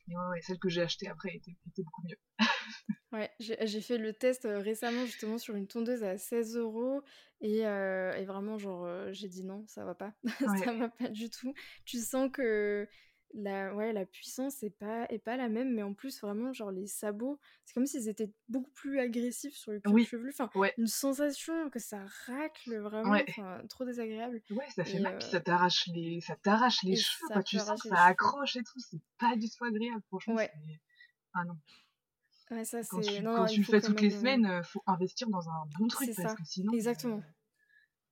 [0.08, 2.18] mais ouais, ouais, celle que j'ai achetée après était, était beaucoup mieux.
[3.12, 7.02] Ouais, j'ai fait le test euh, récemment justement sur une tondeuse à 16 euros
[7.42, 10.14] et, et vraiment genre j'ai dit non, ça va pas,
[10.64, 11.52] ça va pas du tout.
[11.86, 12.88] Tu sens que
[13.34, 16.72] la, ouais, la puissance est pas, est pas la même, mais en plus vraiment genre
[16.72, 20.06] les sabots, c'est comme s'ils étaient beaucoup plus agressifs sur le cuir Oui.
[20.06, 20.30] chevelu.
[20.32, 20.74] Enfin, Ouais.
[20.78, 23.26] une sensation que ça racle vraiment, Ouais.
[23.70, 24.42] trop désagréable.
[24.50, 25.18] Ouais, ça fait Et, mal.
[25.18, 27.44] Puis euh, ça t'arrache les, ça t'arrache les et cheveux, ça quoi.
[27.44, 28.80] Tu sens ça accroche et tout.
[28.80, 30.02] C'est pas du tout agréable.
[30.08, 30.52] Franchement, Ouais.
[31.34, 31.56] Ah non.
[32.52, 34.16] ouais, ça Quand tu, Non, quand non, tu il le fais toutes les même.
[34.16, 36.74] euh, semaines, euh, faut investir dans un bon truc parce ça, que sinon.
[36.74, 37.22] euh, exactement.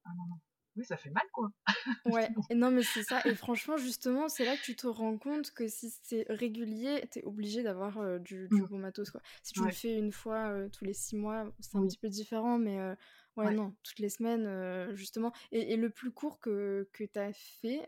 [0.06, 0.36] Ah non, non.
[0.78, 1.50] Oui, ça fait mal, quoi.
[2.06, 3.22] Ouais, non mais c'est ça.
[3.26, 7.24] Et franchement, justement, c'est là que tu te rends compte que si c'est régulier, t'es
[7.24, 8.66] obligé d'avoir euh, du, du Mm.
[8.68, 9.22] bon matos, quoi.
[9.44, 11.88] Si tu le fais une fois euh, tous les six mois, c'est un Oui.
[11.88, 12.96] petit peu différent, mais euh,
[13.36, 13.54] ouais, Ouais.
[13.56, 15.34] non, toutes les semaines, justement.
[15.52, 17.86] Et, et le plus court que, que t'as fait,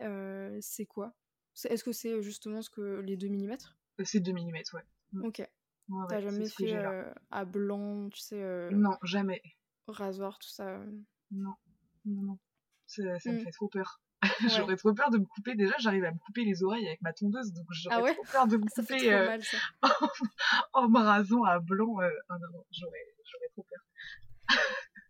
[0.60, 1.14] c'est quoi?
[1.64, 3.56] Est-ce que c'est justement ce que les 2 mm?
[4.00, 4.84] Euh, C'est 2 mm, ouais.
[5.12, 5.22] Mm.
[5.24, 5.38] Ok.
[5.88, 6.82] Ouais, T'as jamais fait
[7.30, 9.40] à blanc, tu sais, Non, jamais.
[9.88, 10.80] rasoir, tout ça.
[11.30, 11.54] Non,
[12.04, 12.38] non, non.
[12.90, 13.44] Ça, ça me Mm.
[13.44, 14.00] fait trop peur.
[14.42, 14.48] Ouais.
[14.56, 15.54] J'aurais trop peur de me couper.
[15.54, 18.14] Déjà, j'arrive à me couper les oreilles avec ma tondeuse, donc Ah j'aurais ouais?
[18.14, 19.40] trop peur de me Ça couper euh, mal,
[20.72, 22.00] en me rasant à blanc.
[22.00, 23.78] euh, Ah non, non, j'aurais j'aurais trop peur.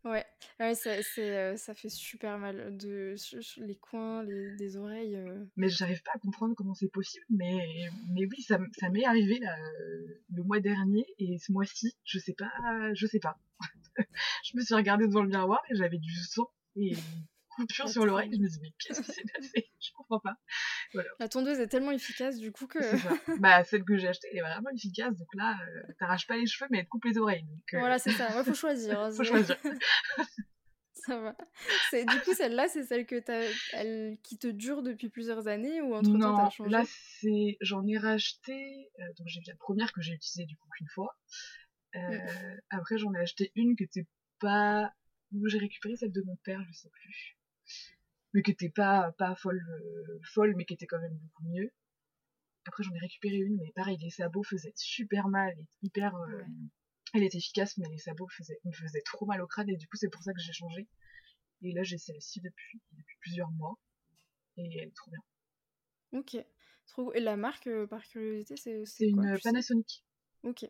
[0.05, 0.25] Ouais,
[0.61, 3.15] ouais ça, c'est, euh, ça fait super mal de
[3.59, 5.17] les coins, les, des oreilles.
[5.17, 5.45] euh.
[5.57, 7.25] Mais j'arrive pas à comprendre comment c'est possible.
[7.31, 9.57] Mais, mais oui, ça, ça m'est arrivé là,
[10.35, 12.51] le mois dernier et ce mois-ci, je sais pas,
[12.95, 13.39] je sais pas.
[14.45, 16.93] je me suis regardée devant le miroir et j'avais du sang et
[17.51, 18.31] coupure sur l'oreille.
[18.33, 19.71] Je me dis, mais qu'est-ce qui s'est passé?
[19.81, 20.37] Je comprends pas.
[20.95, 21.09] Voilà.
[21.19, 22.79] La tondeuse est tellement efficace, du coup, que.
[23.41, 25.17] bah, celle que j'ai achetée, elle est vraiment efficace.
[25.17, 27.45] Donc là, euh, t'arraches pas les cheveux, mais elle te coupe les oreilles.
[27.45, 28.29] Donc, euh, Voilà, c'est ça.
[28.37, 28.91] Il faut choisir.
[29.01, 29.57] Hein, faut choisir.
[30.95, 31.37] ça va.
[31.93, 33.23] Du coup, celle-là, c'est celle que
[33.73, 34.19] elle...
[34.23, 36.71] qui te dure depuis plusieurs années ou entre-temps, t'as changé?
[36.71, 37.57] Là, c'est...
[37.61, 38.91] j'en ai racheté.
[38.99, 41.17] Euh, donc, j'ai la première que j'ai utilisée, du coup, qu'une fois.
[41.95, 42.19] Mm.
[42.71, 44.07] Après, j'en ai acheté une qui était
[44.39, 44.93] pas.
[45.47, 47.40] J'ai récupéré celle de mon père, je sais plus
[48.33, 51.73] mais qui était pas, pas folle, euh, folle, mais qui était quand même beaucoup mieux.
[52.67, 56.15] Après, j'en ai récupéré une, mais pareil, les sabots faisaient super mal, et hyper.
[56.15, 56.43] Euh,
[57.15, 59.89] elle était efficace, mais les sabots faisaient, me faisaient trop mal au crâne, et du
[59.89, 60.89] coup, c'est pour ça que j'ai changé.
[61.63, 63.79] Et là, j'ai celle-ci depuis, depuis plusieurs mois,
[64.57, 66.21] et elle est trop bien.
[66.21, 66.37] Ok.
[66.87, 67.13] Trop...
[67.15, 68.85] Et la marque, euh, par curiosité, c'est.
[68.85, 70.05] C'est une Panasonic.
[70.43, 70.67] Ok.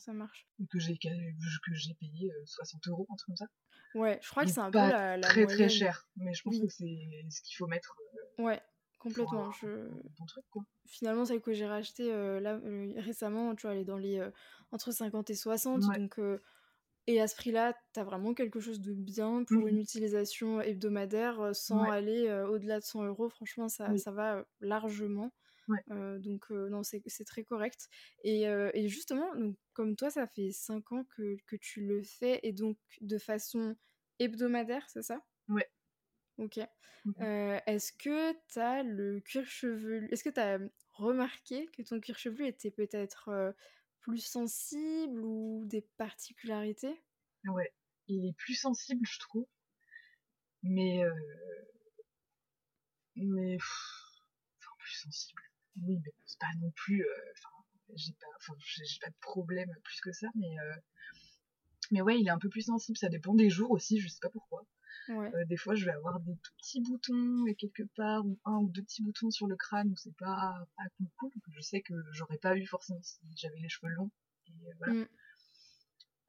[0.00, 0.48] Ça marche.
[0.70, 3.46] Que j'ai payé 60 euros, un truc comme ça.
[3.94, 6.58] Ouais, je crois que c'est un peu la, la très très cher, mais je pense
[6.58, 7.94] que c'est ce qu'il faut mettre.
[8.38, 8.62] Euh, ouais,
[8.98, 9.50] complètement.
[9.50, 9.88] Je...
[10.18, 10.62] Bon truc, quoi.
[10.86, 14.26] Finalement, celle que j'ai rachetée euh, là euh, récemment, tu vois, elle est dans les
[14.72, 16.18] entre 50 et 60, donc
[17.06, 21.50] et à ce prix-là, t'as vraiment quelque chose de bien pour une mmh utilisation hebdomadaire
[21.54, 23.28] sans aller au-delà de 100 euros.
[23.28, 25.30] Franchement, ça, ça va largement.
[26.18, 27.88] Donc non, c'est très correct.
[28.24, 28.42] Et,
[28.74, 32.52] et, justement, donc, comme toi, ça fait 5 ans que, que, tu le fais, et
[32.52, 33.76] donc de façon
[34.18, 35.22] hebdomadaire, c'est ça?
[35.48, 35.68] Ouais.
[36.38, 36.58] Ok.
[37.04, 37.22] Mmh
[37.66, 40.58] est-ce que tu as le cuir chevelu Est-ce que tu as
[40.92, 43.54] remarqué que ton cuir chevelu était peut-être
[44.00, 47.02] plus sensible ou des particularités?
[47.46, 47.72] Ouais,
[48.06, 49.46] il est plus sensible, je trouve.
[50.62, 51.02] Mais.
[53.16, 53.56] Mais.
[53.56, 55.49] Enfin, plus sensible.
[55.76, 57.04] Oui, mais c'est pas non plus.
[57.32, 58.54] Enfin, j'ai pas,
[59.06, 60.56] pas de problème plus que ça, mais.
[61.90, 64.20] Mais ouais, il est un peu plus sensible, ça dépend des jours aussi, je sais
[64.20, 64.64] pas pourquoi.
[65.08, 68.58] Euh, des fois, je vais avoir des tout petits boutons et quelque part, ou un
[68.58, 70.84] ou deux petits boutons sur le crâne où c'est pas, pas
[71.18, 74.10] cool, Je sais que j'aurais pas eu forcément si j'avais les cheveux longs.
[74.46, 74.94] Et, euh, voilà.
[74.94, 75.08] Mm.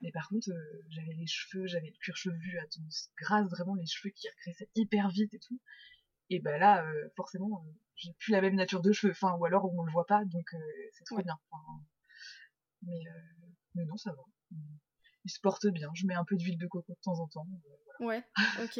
[0.01, 2.81] Mais par contre, euh, j'avais les cheveux, j'avais le cuir chevelu à ton
[3.17, 5.59] grâce, vraiment les cheveux qui regressaient hyper vite et tout.
[6.31, 7.63] Et bah là, forcément,
[8.01, 9.11] j'ai plus la même nature de cheveux.
[9.11, 10.49] Enfin, ou alors on le voit pas, donc
[10.93, 11.37] c'est trop bien.
[12.83, 13.03] mais,
[13.75, 14.23] mais non, ça va
[15.25, 15.89] il se porte bien.
[15.93, 17.47] Je mets un peu d'huile de coco de temps en temps.
[18.01, 18.23] Euh, ouais,
[18.63, 18.79] ok.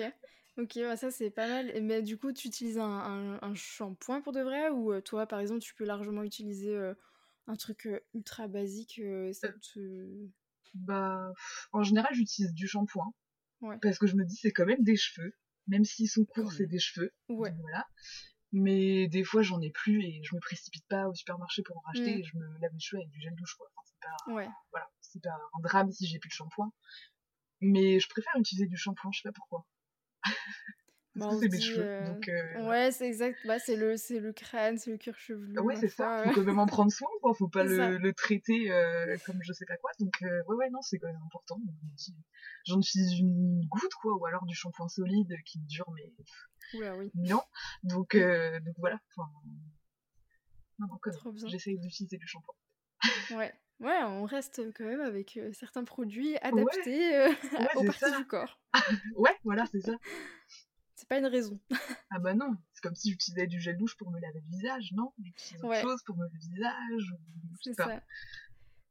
[0.57, 1.81] Ok, bah ça c'est pas mal.
[1.81, 5.39] Mais du coup, tu utilises un, un, shampoing pour de vrai ou euh, toi, par
[5.39, 6.93] exemple, tu peux largement utiliser euh,
[7.47, 9.47] un truc ultra basique ça
[10.73, 11.31] Bah,
[11.71, 13.13] en général, j'utilise du shampoing.
[13.61, 13.77] Ouais.
[13.81, 15.33] Parce que je me dis, c'est quand même des cheveux.
[15.67, 17.13] Même s'ils sont courts, c'est des cheveux.
[17.29, 17.53] Ouais.
[17.61, 17.87] voilà.
[18.53, 21.81] Mais des fois, j'en ai plus et je me précipite pas au supermarché pour en
[21.81, 22.15] racheter.
[22.15, 22.19] Mm.
[22.19, 23.67] Et je me lave les cheveux avec du gel douche, quoi.
[23.75, 24.33] Enfin, pas...
[24.33, 24.49] Ouais.
[24.71, 26.71] Voilà c'est pas un drame si j'ai plus de shampoing.
[27.59, 29.67] Mais je préfère utiliser du shampoing, je sais pas pourquoi.
[31.15, 31.83] Bah, c'est mes cheveux.
[31.83, 33.37] Euh, donc, euh, Ouais, c'est exact.
[33.45, 35.59] Bah, c'est le, le crâne, c'est le cuir chevelu.
[35.59, 36.23] Ouais, c'est ça.
[36.23, 37.33] Faut quand même en prendre soin, quoi.
[37.33, 39.91] Faut pas le, le, traiter euh, comme je sais pas quoi.
[39.99, 41.59] Donc, ouais, ouais, non, c'est quand même important.
[42.65, 46.13] J'en utilise une goutte, quoi, ou alors du shampoing solide qui dure, mais.
[46.79, 47.11] Oula, oui.
[47.15, 47.41] Non.
[47.83, 48.99] Donc, donc voilà.
[49.15, 49.29] Enfin...
[50.79, 52.55] Non, non, J'essaye d'utiliser du shampoing.
[53.37, 53.53] ouais.
[53.81, 57.27] Ouais, on reste quand même avec certains produits adaptés
[57.75, 58.59] aux parties du corps.
[59.15, 59.93] ouais, voilà, c'est ça.
[61.01, 61.59] C'est pas une raison.
[62.11, 64.91] ah bah non, c'est comme si j'utilisais du gel douche pour me laver le visage,
[64.93, 65.11] non?
[65.19, 67.15] J'utilise autre chose pour me laver le visage.
[67.63, 68.03] C'est ça.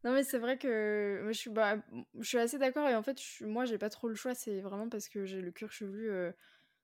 [0.02, 1.76] Non mais c'est vrai que moi, je suis bah,
[2.18, 4.88] je suis assez d'accord et en fait moi j'ai pas trop le choix c'est vraiment
[4.88, 6.10] parce que j'ai le cuir chevelu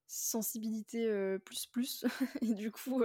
[0.06, 1.08] sensibilité
[1.44, 2.04] plus plus
[2.42, 3.02] et du coup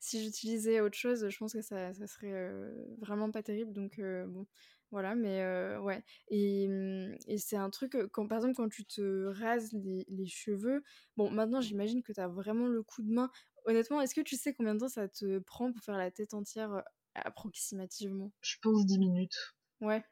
[0.00, 2.52] si j'utilisais autre chose je pense que ça, ça serait
[3.00, 4.46] vraiment pas terrible donc bon
[4.94, 5.44] voilà mais
[5.78, 10.04] ouais et, mmh, et c'est un truc quand par exemple quand tu te rases les,
[10.08, 10.84] les cheveux
[11.16, 13.28] bon maintenant j'imagine que tu as vraiment le coup de main.
[13.66, 16.32] Honnêtement est-ce que tu sais combien de temps ça te prend pour faire la tête
[16.34, 16.84] entière
[17.16, 18.30] approximativement?
[18.40, 19.54] Je pense 10 minutes.
[19.80, 20.04] Ouais.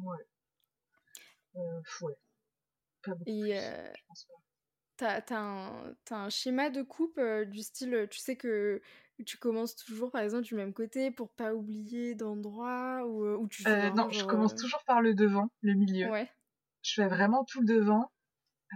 [0.00, 0.16] Ouais.
[1.56, 2.14] Euh, ouais.
[3.02, 4.34] Pas beaucoup et, je pense pas
[4.96, 8.80] T'as as un, un, schéma de coupe euh, du style, tu sais que
[9.24, 13.46] tu commences toujours par exemple du même côté pour pas oublier d'endroit ou, euh, ou
[13.48, 16.10] tu euh, Non, je commence toujours par le devant, le milieu.
[16.10, 16.30] Ouais.
[16.82, 18.10] Je fais vraiment tout le devant.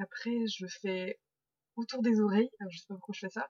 [0.01, 1.19] Après, je fais
[1.77, 2.51] autour des oreilles.
[2.61, 3.49] Alors, je sais pas pourquoi je fais ça.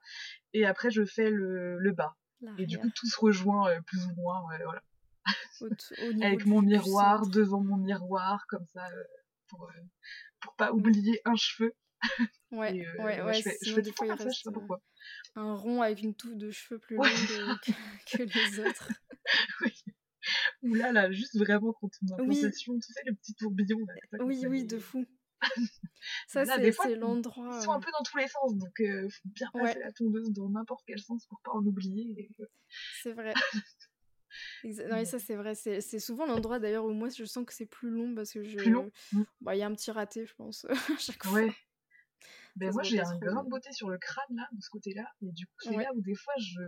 [0.52, 2.16] Et après, je fais le, le bas.
[2.56, 4.42] Et du coup, tout se rejoint plus ou moins.
[4.64, 4.82] voilà.
[6.22, 8.88] Avec mon miroir, devant mon miroir, comme ça,
[9.48, 9.70] pour,
[10.40, 11.74] pour pas oublier un cheveu.
[12.52, 13.34] Ouais, euh, ouais, ouais.
[13.34, 14.80] Je fais, je fais fois, il reste ça, pourquoi.
[15.36, 17.72] un rond avec une touffe de cheveux plus longue que,
[18.16, 18.92] que, les autres.
[19.62, 19.72] oui.
[20.62, 22.40] Ou là, là, juste vraiment quand on a oui.
[22.40, 23.78] tu sais, le petit tourbillon.
[24.20, 25.06] oui, oui, de fou.
[26.28, 27.58] Ça, c'est l'endroit.
[27.60, 30.30] Ils sont un peu dans tous les sens, donc il faut bien passer la tondeuse
[30.32, 32.28] dans n'importe quel sens pour pas en oublier.
[33.02, 33.32] C'est vrai.
[34.64, 35.54] non, ça c'est vrai.
[35.54, 38.56] C'est souvent l'endroit d'ailleurs où moi je sens que c'est plus long parce que je.
[38.56, 38.90] Plus long?
[39.12, 39.22] mmh.
[39.40, 41.48] Bah, il y a un petit raté, je pense, à chaque fois.
[42.56, 45.32] Ben moi j'ai un grain de beauté sur le crâne là, de ce côté-là, et
[45.32, 46.60] du coup c'est là où des fois je.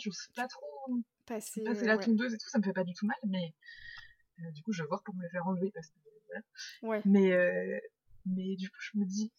[0.00, 3.06] J'ose pas trop passer, passer la tondeuse et tout, ça me fait pas du tout
[3.06, 3.54] mal, mais
[4.38, 5.94] euh, du coup je vais voir pour me le faire enlever parce que.
[6.26, 6.42] Voilà.
[6.82, 7.02] Ouais.
[7.06, 7.80] Mais, euh,
[8.26, 9.32] mais du coup je me dis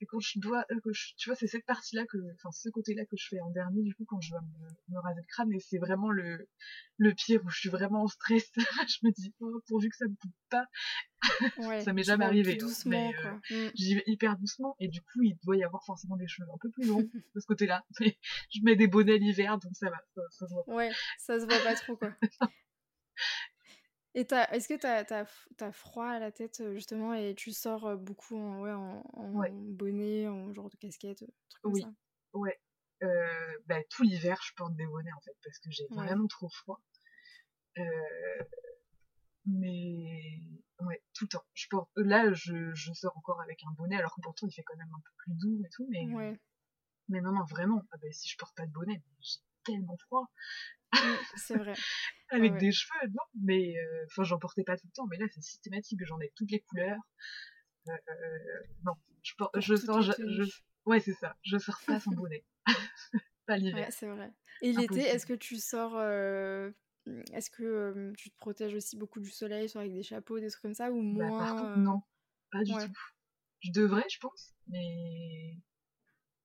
[0.00, 2.94] et quand je dois euh, tu vois c'est cette partie là que enfin ce côté
[2.94, 4.40] là que je fais en dernier du coup quand je dois
[4.88, 6.48] me, raser le crâne et c'est vraiment le
[6.98, 8.50] le pire où je suis vraiment en stress.
[8.88, 10.66] Je me dis oh, pourvu que ça me coupe pas.
[11.80, 13.70] Ça m'est jamais arrivé hein, doucement, euh, mm.
[13.74, 16.58] j'y vais hyper doucement et du coup il doit y avoir forcément des cheveux un
[16.60, 17.02] peu plus longs
[17.34, 18.18] de ce côté là mais
[18.52, 20.74] je mets des bonnets l'hiver donc ça va ça, ça se voit pas.
[20.74, 22.12] ouais ça se voit pas trop quoi
[24.14, 28.60] Et est-ce que tu as, froid à la tête justement et tu sors beaucoup en,
[28.60, 31.82] ouais, en, bonnet, en genre de casquette, truc comme oui.
[31.82, 31.92] ça?
[32.34, 32.60] Ouais.
[33.02, 36.48] Euh, bah, tout l'hiver, je porte des bonnets en fait parce que j'ai vraiment trop
[36.48, 36.80] froid.
[37.78, 38.44] Euh,
[39.46, 40.40] mais
[40.80, 41.44] ouais, tout le temps.
[41.54, 41.90] Je porte...
[41.96, 44.92] Là, je, je, sors encore avec un bonnet alors que pourtant il fait quand même
[44.94, 45.86] un peu plus doux et tout.
[45.90, 46.40] Mais, ouais.
[47.08, 47.82] mais non, non, vraiment.
[47.90, 50.30] Ah bah, si je porte pas de bonnet, j'ai tellement froid.
[51.36, 51.74] C'est vrai.
[52.30, 55.26] Avec des cheveux, non, mais euh, enfin, j'en portais pas tout le temps, mais là,
[55.32, 57.00] c'est systématique, j'en ai toutes les couleurs.
[57.88, 60.12] Euh, euh, non, je, porte, je sors, je,
[60.86, 62.44] ouais, c'est ça, je sors pas sans bonnet.
[63.46, 63.88] pas l'hiver.
[63.90, 64.32] c'est vrai.
[64.62, 66.00] Et l'été, est-ce que tu sors
[67.32, 70.62] est-ce que tu te protèges aussi beaucoup du soleil, soit avec des chapeaux, des trucs
[70.62, 72.02] comme ça, ou bah, moins Non,
[72.50, 72.92] pas du tout.
[73.60, 75.56] Je devrais, je pense, mais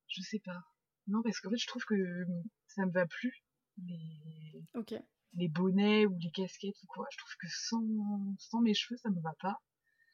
[0.07, 0.63] je sais pas.
[1.07, 2.25] Non, parce qu'en fait, je trouve que
[2.67, 3.43] ça me va plus
[3.85, 4.63] les,
[5.33, 7.05] les bonnets ou les casquettes ou quoi.
[7.11, 9.61] Je trouve que sans, sans mes cheveux, ça me va pas.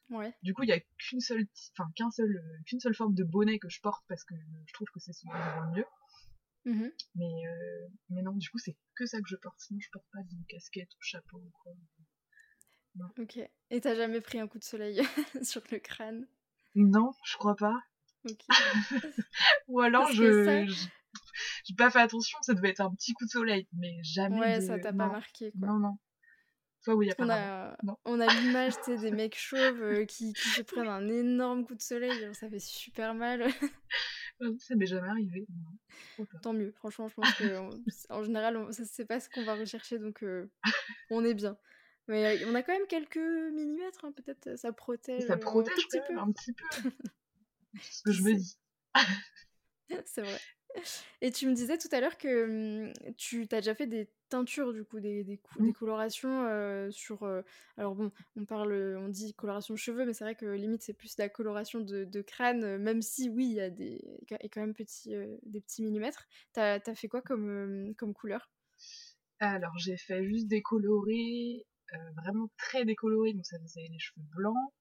[0.09, 0.35] Ouais.
[0.43, 3.57] Du coup, il y a qu'une seule, enfin qu'un seul, qu'une seule forme de bonnet
[3.57, 5.85] que je porte parce que je trouve que c'est souvent le mieux.
[6.65, 9.59] Mmh mais, euh, mais non, du coup, c'est que ça que je porte.
[9.59, 11.73] Sinon, je porte pas de casquette ou chapeau ou quoi.
[13.17, 13.39] Ok.
[13.69, 15.01] Et t'as jamais pris un coup de soleil
[15.43, 16.27] sur le crâne?
[16.75, 17.75] Non, je crois pas.
[19.67, 20.65] Ou alors je,
[21.65, 24.39] j'ai pas fait attention, ça devait être un petit coup de soleil, mais jamais.
[24.39, 25.67] Ouais, ça t'a pas marqué quoi.
[25.67, 25.97] Non, non.
[26.83, 30.89] Toi, oui, on, a, on a l'image des mecs chauves euh, qui, qui, se prennent
[30.89, 33.47] un énorme coup de soleil, ça fait super mal.
[34.59, 35.47] ça m'est jamais arrivé.
[36.41, 40.23] Tant mieux, franchement, je pense qu'en général, on, c'est pas ce qu'on va rechercher, donc
[40.23, 40.51] euh,
[41.09, 41.57] on est bien.
[42.09, 45.25] Mais on a quand même quelques millimètres, hein, peut-être ça protège.
[45.25, 46.19] Ça protège un petit peu.
[46.19, 46.91] Un petit peu.
[47.79, 48.57] c'est ce que je me dis.
[50.05, 50.39] c'est vrai.
[51.21, 54.73] Et tu me disais tout à l'heure que mmh, tu as déjà fait des teintures,
[54.73, 57.23] du coup, des, des, des colorations sur.
[57.77, 60.93] alors bon, on parle, on dit coloration de cheveux, mais c'est vrai que limite c'est
[60.93, 64.01] plus la coloration de, de crâne, même si oui, il y a des,
[64.41, 66.27] et quand même petit, des petits millimètres.
[66.53, 68.49] T'as as fait quoi comme, comme couleur?
[69.39, 71.65] Alors j'ai fait juste décolorer,
[72.15, 74.73] vraiment très décoloré, donc ça faisait les cheveux blancs.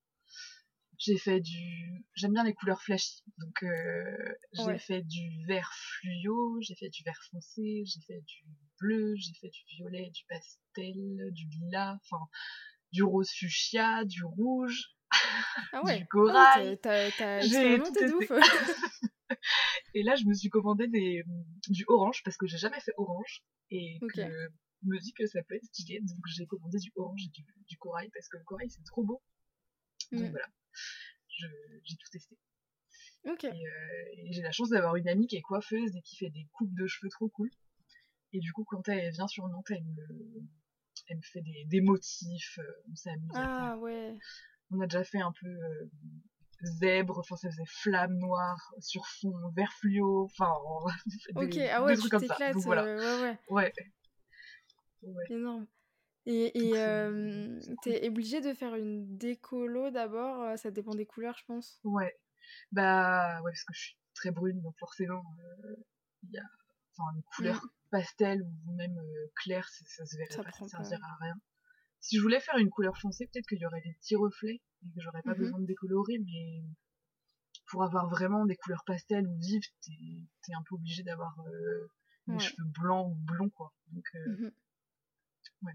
[1.04, 2.06] J'ai fait du.
[2.14, 3.24] J'aime bien les couleurs flashy.
[3.38, 8.44] Donc, euh, j'ai fait du vert fluo, j'ai fait du vert foncé, j'ai fait du
[8.78, 10.94] bleu, j'ai fait du violet, du pastel,
[11.32, 12.24] du lilas, enfin,
[12.92, 14.94] du rose fuchsia, du rouge,
[15.72, 15.98] ah ouais.
[15.98, 16.78] du ah corail.
[17.48, 18.30] j'ai tout ouf.
[19.94, 21.24] et là, je me suis commandé des,
[21.68, 25.42] du orange parce que j'ai jamais fait orange et que je me dis que ça
[25.42, 25.98] peut être stylé.
[26.00, 27.30] Donc, j'ai commandé du orange et
[27.66, 29.20] du, corail parce que le corail c'est trop beau.
[30.12, 30.30] Donc, mm.
[30.30, 30.46] voilà
[31.28, 32.36] j'ai tout testé.
[33.26, 33.50] Euh,
[34.16, 36.74] et, j'ai la chance d'avoir une amie qui est coiffeuse et qui fait des coupes
[36.74, 37.50] de cheveux trop cool.
[38.32, 40.42] Et du coup, quand elle vient sur Nantes, elle me,
[41.08, 43.30] elle me fait des, des motifs, euh, on s'amuse.
[43.34, 44.16] Ah ouais.
[44.70, 45.90] On a déjà fait un peu euh,
[46.62, 50.50] zèbre, enfin ça faisait flamme noire sur fond vert fluo, enfin
[51.34, 52.52] ok, ah ouais, des trucs comme ça.
[52.52, 52.84] Donc, voilà.
[52.84, 53.72] ouais, ouais.
[55.02, 55.24] ouais.
[55.28, 55.66] Énorme.
[56.24, 61.80] Et tu t'es obligé de faire une décolo d'abord, ça dépend des couleurs, je pense.
[61.84, 62.16] Ouais.
[62.70, 65.22] Bah ouais, parce que je suis très brune, donc forcément,
[66.22, 66.44] il y a
[66.92, 67.68] enfin, une couleur mmh.
[67.90, 68.96] pastel ou même
[69.36, 71.34] claire, ça, se verrait pas, ça servira à rien.
[72.00, 74.90] Si je voulais faire une couleur foncée, peut-être qu'il y aurait des petits reflets et
[74.94, 76.62] que j'aurais pas mmh besoin de décolorer, mais
[77.66, 81.34] pour avoir vraiment des couleurs pastel ou vives, t'es un peu obligé d'avoir
[82.26, 83.72] des cheveux blancs ou blonds, quoi.
[83.88, 84.50] Donc, mmh
[85.62, 85.72] ouais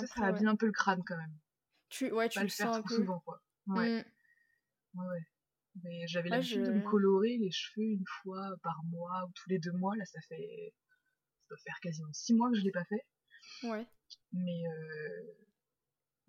[0.00, 1.36] ça, ça abîme un peu le crâne quand même.
[1.88, 2.94] Tu, ouais, tu le, sens un peu.
[2.96, 3.42] souvent, quoi.
[3.66, 4.02] Ouais.
[4.94, 5.00] Mmh.
[5.00, 5.20] Ouais,
[5.84, 9.58] Mais j'avais l'habitude de me colorer les cheveux une fois par mois ou tous les
[9.58, 9.96] deux mois.
[9.96, 10.74] Là, ça fait.
[11.40, 13.04] Ça doit faire quasiment six mois que je l'ai pas fait.
[13.64, 13.86] Ouais.
[14.32, 14.62] Mais.
[14.66, 15.32] Euh...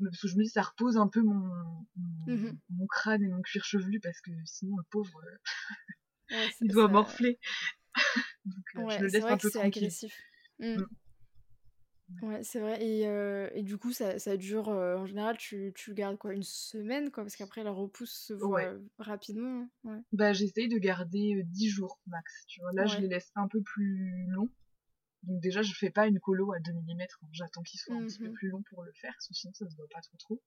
[0.03, 3.27] parce que je me dis ça repose un peu mon, mon, Mmh mon crâne et
[3.27, 5.37] mon cuir chevelu parce que sinon le pauvre euh,
[6.31, 7.39] Ouais, il doit ça morfler.
[8.45, 9.83] Donc euh, je ouais, le c'est laisse vrai un que peu c'est tranquille.
[9.83, 10.15] agressif.
[10.59, 10.75] Mmh.
[10.75, 10.87] Mm.
[12.21, 13.03] Ouais, c'est vrai et
[13.59, 16.33] et du coup ça ça dure, en général tu tu le gardes quoi?
[16.33, 17.23] Une semaine quoi?
[17.23, 18.67] Parce qu'après la repousse se Ouais.
[18.67, 19.69] voit rapidement, hein?
[19.83, 19.99] Ouais.
[20.11, 22.73] Bah j'essaye de garder euh, 10 jours max, tu vois.
[22.73, 24.49] Là je les laisse un peu plus longs.
[25.23, 28.19] Donc déjà je fais pas une colo à 2 mm, j'attends qu'ils soient un petit
[28.19, 30.17] peu Mmh plus longs pour le faire, parce que sinon ça se voit pas trop
[30.17, 30.41] trop.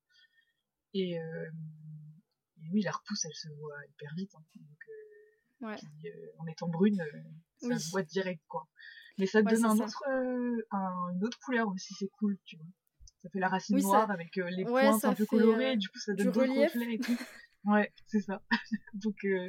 [0.94, 4.34] Et, et oui la repousse elle se voit hyper vite.
[4.34, 4.42] hein.
[4.56, 7.02] Donc, puis, en étant brune,
[7.58, 7.78] ça Oui.
[7.78, 8.66] se voit direct quoi.
[9.18, 9.84] Mais ça te Ouais, donne c'est un ça.
[9.84, 12.66] autre, euh, un- une autre couleur aussi, c'est cool, tu vois.
[13.22, 15.72] Ça fait la racine Oui, ça noire avec euh, les ouais, pointes un peu colorées,
[15.72, 17.16] et du coup ça donne d'autres reflets et tout.
[17.64, 18.42] Ouais, c'est ça.
[18.94, 19.48] donc, euh,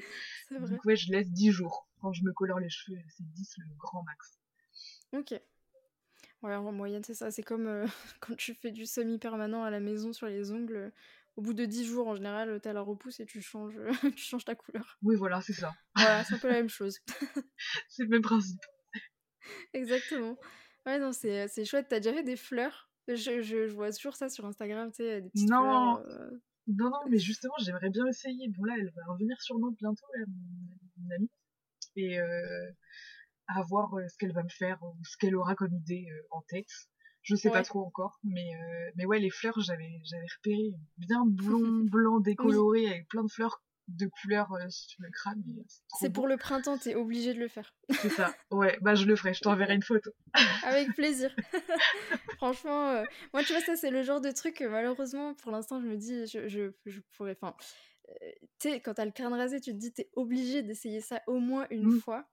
[0.51, 1.87] donc ouais, je laisse 10 jours.
[1.99, 4.37] Quand je me colore les cheveux, c'est 10 le grand max.
[5.13, 5.33] OK.
[6.43, 7.31] Ouais, en moyenne, c'est ça.
[7.31, 7.85] C'est comme,
[8.19, 10.91] quand tu fais du semi-permanent à la maison sur les ongles,
[11.37, 13.79] au bout de 10 jours en général, heu, tu as la repousse et tu changes,
[14.15, 14.99] tu changes ta couleur.
[15.01, 15.73] Oui, voilà, c'est ça.
[15.95, 16.99] Voilà, c'est un peu la même chose.
[17.89, 18.59] C'est le même principe.
[19.73, 20.37] Exactement.
[20.85, 21.87] Ouais, non, c'est, c'est chouette.
[21.89, 22.89] Tu as déjà fait des fleurs?
[23.07, 26.41] Je je je vois toujours ça sur Instagram, tu sais, des petites fleurs, Non, heu
[26.67, 28.47] non, non, mais justement, j'aimerais bien essayer.
[28.49, 31.29] Bon, là, elle va revenir sur Nantes bientôt, là, mon, mon amie.
[31.95, 32.71] Et euh,
[33.47, 36.41] à voir ce qu'elle va me faire ou ce qu'elle aura comme idée euh, en
[36.43, 36.69] tête.
[37.23, 38.51] Je sais pas trop encore, mais,
[38.95, 42.23] mais ouais, les fleurs, j'avais, j'avais repéré bien blond, blanc, Oui.
[42.23, 44.67] décoloré, avec plein de fleurs de couleurs euh,
[44.99, 45.43] le crâne.
[45.47, 47.73] et C'est trop C'est pour le printemps, tu es obligé de le faire.
[48.01, 48.35] C'est ça.
[48.51, 50.11] Ouais, bah je le ferai, je t'enverrai une photo.
[50.63, 51.35] Avec plaisir.
[52.37, 55.79] Franchement, heu, moi, tu vois, ça, c'est le genre de truc que malheureusement, pour l'instant,
[55.81, 57.55] je me dis, je je je pourrais enfin,
[58.09, 58.13] heu,
[58.59, 61.01] tu sais, quand tu as le crâne rasé, tu te dis: «Tu es obligé d'essayer
[61.01, 61.99] ça au moins une Mm.
[62.03, 62.25] fois».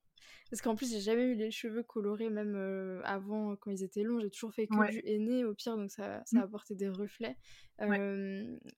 [0.51, 2.57] Parce qu'en plus, j'ai jamais eu les cheveux colorés, même,
[3.05, 4.19] avant, quand ils étaient longs.
[4.21, 4.93] J'ai toujours fait que Ouais.
[4.93, 6.43] du henné, au pire, donc ça ça Mm.
[6.43, 7.37] apportait des reflets.
[7.87, 8.01] Ouais.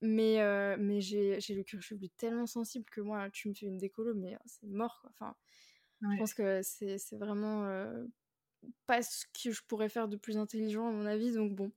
[0.02, 3.78] Mais mais j'ai j'ai le cuir chevelu tellement sensible que moi, tu me fais une
[3.78, 5.10] décolo, mais c'est mort, quoi.
[5.14, 5.36] Enfin,
[6.10, 7.66] je pense que c'est c'est vraiment,
[8.86, 11.72] pas ce que je pourrais faire de plus intelligent, à mon avis, donc bon,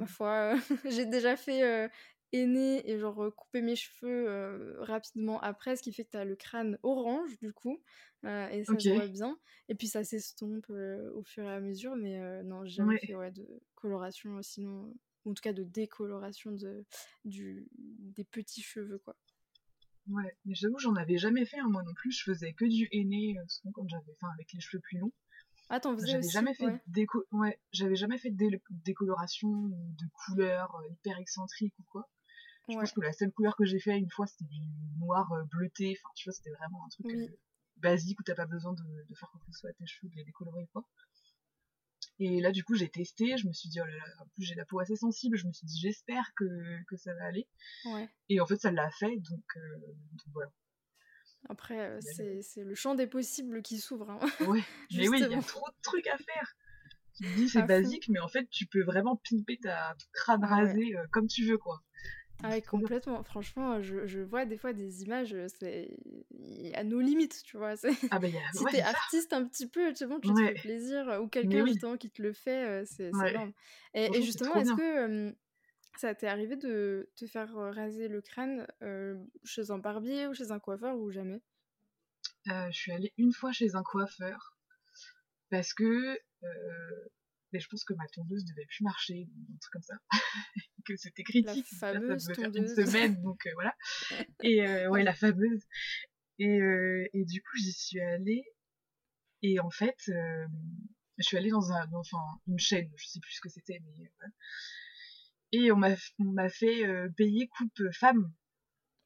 [0.00, 0.08] ma Mm.
[0.08, 0.56] foi,
[0.90, 1.90] j'ai déjà fait,
[2.32, 6.36] henné et genre, couper mes cheveux, rapidement après, ce qui fait que tu as le
[6.36, 7.80] crâne orange, du coup,
[8.24, 12.42] et ça se voit bien et puis ça s'estompe, au fur et à mesure mais
[12.44, 12.98] non, j'ai jamais Ouais.
[12.98, 16.84] fait, ouais, de coloration, heu, sinon, ou en tout cas de décoloration de
[17.24, 19.16] du des petits cheveux, quoi.
[20.08, 20.36] Ouais.
[20.44, 22.10] Mais j'avoue, j'en avais jamais fait, hein, moi non plus.
[22.12, 25.12] Je faisais que du euh, souvent quand j'avais, enfin, avec les cheveux plus longs.
[25.68, 26.80] Ah, tu en faisais J'avais jamais fait Ouais.
[26.88, 27.24] déco...
[27.32, 32.08] ouais, j'avais jamais fait de dé- décoloration de couleurs euh, hyper excentriques ou quoi.
[32.68, 32.80] Je Ouais.
[32.80, 34.60] pense que la seule couleur que j'ai fait une fois c'était du
[34.98, 37.28] noir euh, bleuté, enfin tu vois c'était vraiment un truc Oui.
[37.28, 37.36] euh,
[37.78, 40.08] basique où t'as pas besoin de, de faire quoi que ce soit à tes cheveux,
[40.10, 40.84] de les décolorer quoi.
[42.18, 44.44] Et là du coup j'ai testé, je me suis dit oh là là, en plus
[44.44, 46.44] j'ai la peau assez sensible, je me suis dit j'espère que,
[46.88, 47.48] que ça va aller.
[47.86, 48.08] Ouais.
[48.28, 50.50] Et en fait ça l'a fait donc, euh, donc voilà.
[51.48, 54.62] Après, c'est le champ des possibles qui s'ouvre, hein, Ouais,
[54.94, 56.54] mais oui, il y a trop de trucs à faire.
[57.16, 60.54] Tu te dis c'est basique, mais en fait tu peux vraiment pimper ta crâne Ah
[60.54, 60.66] ouais.
[60.66, 61.82] rasé euh, comme tu veux quoi.
[62.44, 63.22] Ah ouais, complètement.
[63.22, 65.96] Franchement, je je vois des fois des images, heu, c'est
[66.74, 67.76] a nos limites, tu vois?
[67.76, 68.30] C'est Ah bah a...
[68.52, 68.98] si ouais tu es c'est ça.
[68.98, 71.96] artiste un petit peu, c'est bon, tu te fais plaisir, heu, ou quelqu'un oui, justement
[71.96, 73.52] qui te le fait, heu, c'est énorme
[73.94, 75.32] et justement, est-ce que,
[75.96, 78.66] ça t'est arrivé de te faire, raser le crâne,
[79.44, 81.42] chez un barbier ou chez un coiffeur ou jamais?
[82.48, 84.56] Euh, je suis allée une fois chez un coiffeur
[85.50, 87.08] parce que euh,
[87.52, 89.94] mais je pense que ma tondeuse devait plus marcher, ou un truc comme ça,
[90.86, 91.66] que c'était La critique.
[91.66, 92.74] Ça devait faire une tondeuse.
[92.74, 93.74] semaine, donc euh, voilà.
[94.42, 95.62] Et euh, ouais, la fameuse.
[96.38, 98.44] Et, euh, et du coup, j'y suis allée.
[99.42, 100.46] Et en fait, euh,
[101.18, 104.10] je suis allée dans un, enfin, une chaîne, je sais plus ce que c'était, mais
[104.18, 104.32] voilà.
[105.52, 106.86] Et on m'a, on m'a fait
[107.16, 108.32] payer coupe femme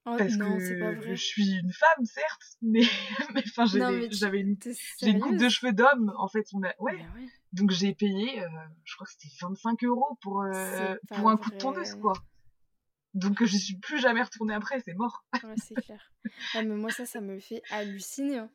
[0.06, 1.16] Oh parce non, c'est pas que je vrai?
[1.16, 2.82] suis une femme, certes, mais,
[3.34, 4.56] mais enfin, j'avais, une,
[5.02, 6.46] une coupe de cheveux d'homme, en fait.
[6.52, 8.48] On a, ouais, ouais, Donc j'ai payé, euh,
[8.84, 12.00] je crois que c'était 25 euros pour, euh, pour un coup de tondeuse, vrai.
[12.00, 12.12] quoi.
[13.14, 15.24] Donc je suis plus jamais retournée après, c'est mort.
[15.42, 16.12] Ouais, c'est clair.
[16.54, 18.50] Ah mais moi ça, ça me fait halluciner, hein.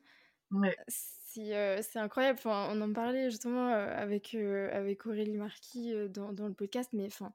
[0.52, 0.76] Ouais,
[1.38, 6.54] heu, c'est incroyable, enfin, on en parlait justement, avec, avec Aurélie Marquis, dans dans le
[6.54, 7.32] podcast, mais enfin,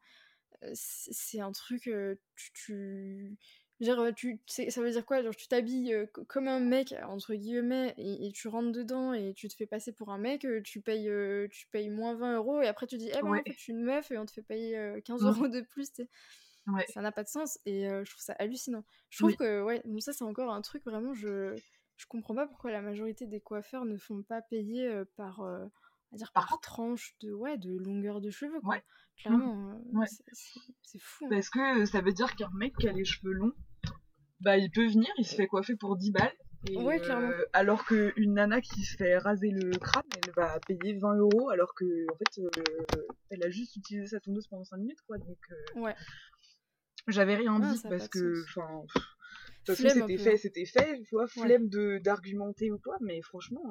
[0.74, 1.90] c'est un truc,
[2.54, 3.36] tu
[3.80, 5.22] dire, heu, tu ça veut dire quoi?
[5.24, 9.34] Genre tu t'habilles, co comme un mec entre guillemets et et tu rentres dedans et
[9.34, 11.10] tu te fais passer pour un mec, heu, tu payes,
[11.52, 13.60] tu payes moins 20 € et après tu dis: «Eh ben, en ouais, fait, je
[13.62, 15.92] suis une meuf» et on te fait payer, heu, 15 mm, € de plus,
[16.68, 18.84] ouais, Ça n'a pas de sens et je trouve ça hallucinant.
[19.10, 21.60] Je trouve oui, que ouais, bon ça c'est encore un truc vraiment je
[21.98, 25.70] je comprends pas pourquoi la majorité des coiffeurs ne font pas payer, par, heu,
[26.12, 28.76] dire par, tranche de, ouais, de longueur de cheveux, quoi.
[28.76, 28.84] Ouais.
[29.18, 30.08] Clairement, euh, Ouais.
[30.08, 31.26] c'est- c'est c'est fou.
[31.34, 31.38] hein.
[31.38, 33.54] Parce que ça veut dire qu'un mec qui a les cheveux longs,
[34.42, 36.34] bah il peut venir, il se fait coiffer pour 10 balles.
[36.70, 37.30] Et, Ouais, clairement.
[37.30, 41.50] euh, alors qu'une nana qui se fait raser le crâne, elle va payer 20 euros,
[41.50, 45.18] alors que en fait, euh, elle a juste utilisé sa tondeuse pendant 5 minutes, quoi.
[45.18, 45.96] Donc euh, Ouais.
[47.08, 48.84] j'avais rien Ah, dit parce que, enfin,
[49.66, 50.38] c'était fait, hein.
[50.38, 51.70] c'était fait, tu vois, flemme
[52.02, 53.64] d'argumenter ou quoi, mais franchement,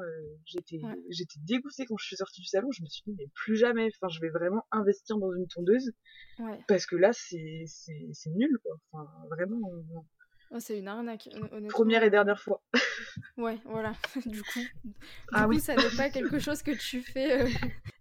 [0.44, 0.94] j'étais Ouais.
[1.10, 3.88] j'étais dégoûtée quand je suis sortie du salon, je me suis dit, mais plus jamais,
[4.00, 5.90] enfin, je vais vraiment investir dans une tondeuse,
[6.38, 6.60] Ouais.
[6.68, 7.36] parce que là, c'est
[8.26, 8.76] nul, quoi.
[8.92, 10.04] Enfin, vraiment, on-
[10.53, 11.68] Oh, c'est une arnaque, hon- honnêtement.
[11.68, 12.62] première et dernière fois.
[13.36, 13.92] Ouais, voilà.
[14.26, 14.94] du coup, du
[15.32, 15.61] Ah coup oui.
[15.61, 17.42] ça n'est pas quelque chose que tu fais.
[17.42, 17.49] euh.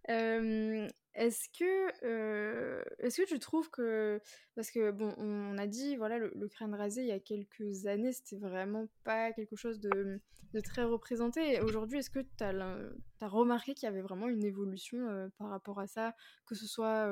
[0.09, 4.21] Euh, est-ce que, euh, est-ce que tu trouves que,
[4.55, 7.85] parce que bon, on a dit, voilà, le, le crâne rasé il y a quelques
[7.87, 10.21] années, c'était vraiment pas quelque chose de,
[10.53, 11.55] de très représenté.
[11.55, 12.77] Et Aujourd'hui, est-ce que tu as,
[13.21, 16.13] remarqué qu'il y avait vraiment une évolution par rapport à ça,
[16.45, 17.09] que ce soit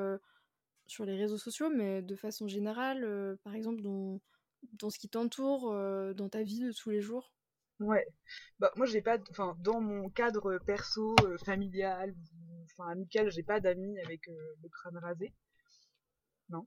[0.86, 4.20] sur les réseaux sociaux, mais de façon générale, par exemple dans,
[4.72, 7.34] dans ce qui t'entoure, euh, dans ta vie de tous les jours?
[7.80, 8.06] Ouais.
[8.58, 12.14] Bah, moi, j'ai pas, enfin, dans mon cadre perso, euh, familial,
[12.64, 15.32] enfin, amical, j'ai pas d'amis avec euh, le crâne rasé.
[16.50, 16.66] Non.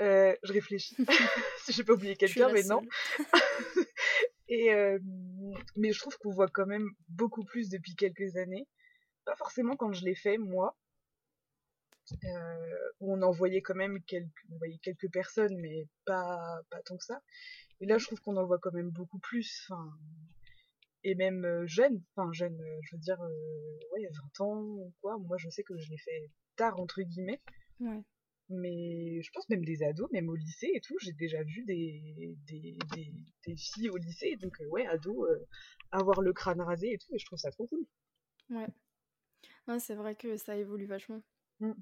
[0.00, 0.96] Euh, je réfléchis.
[0.96, 1.06] si
[1.72, 2.82] j'ai pas oublié quelqu'un, mais non.
[4.48, 4.70] Et,
[5.74, 8.68] mais je trouve qu'on voit quand même beaucoup plus depuis quelques années.
[9.24, 10.76] Pas forcément quand je l'ai fait, moi.
[13.00, 16.96] Où on en voyait quand même quelques, on voyait quelques personnes, mais pas, pas tant
[16.96, 17.20] que ça.
[17.80, 19.66] Et là, je trouve qu'on en voit quand même beaucoup plus.
[19.68, 19.92] Enfin,
[21.04, 24.92] et même euh, jeune, enfin jeune, euh, je veux dire, euh, ouais, 20 ans ou
[25.00, 25.18] quoi.
[25.18, 27.40] Moi, je sais que je l'ai fait tard, entre guillemets.
[27.80, 28.02] Ouais.
[28.48, 32.36] Mais je pense même des ados, même au lycée et tout, j'ai déjà vu des,
[32.46, 33.12] des, des,
[33.44, 35.46] des filles au lycée, donc ouais, ados, euh,
[35.90, 37.84] avoir le crâne rasé et tout, et je trouve ça trop cool.
[38.50, 38.68] Ouais.
[39.66, 41.22] Ouais, c'est vrai que ça évolue vachement.
[41.58, 41.72] Mm.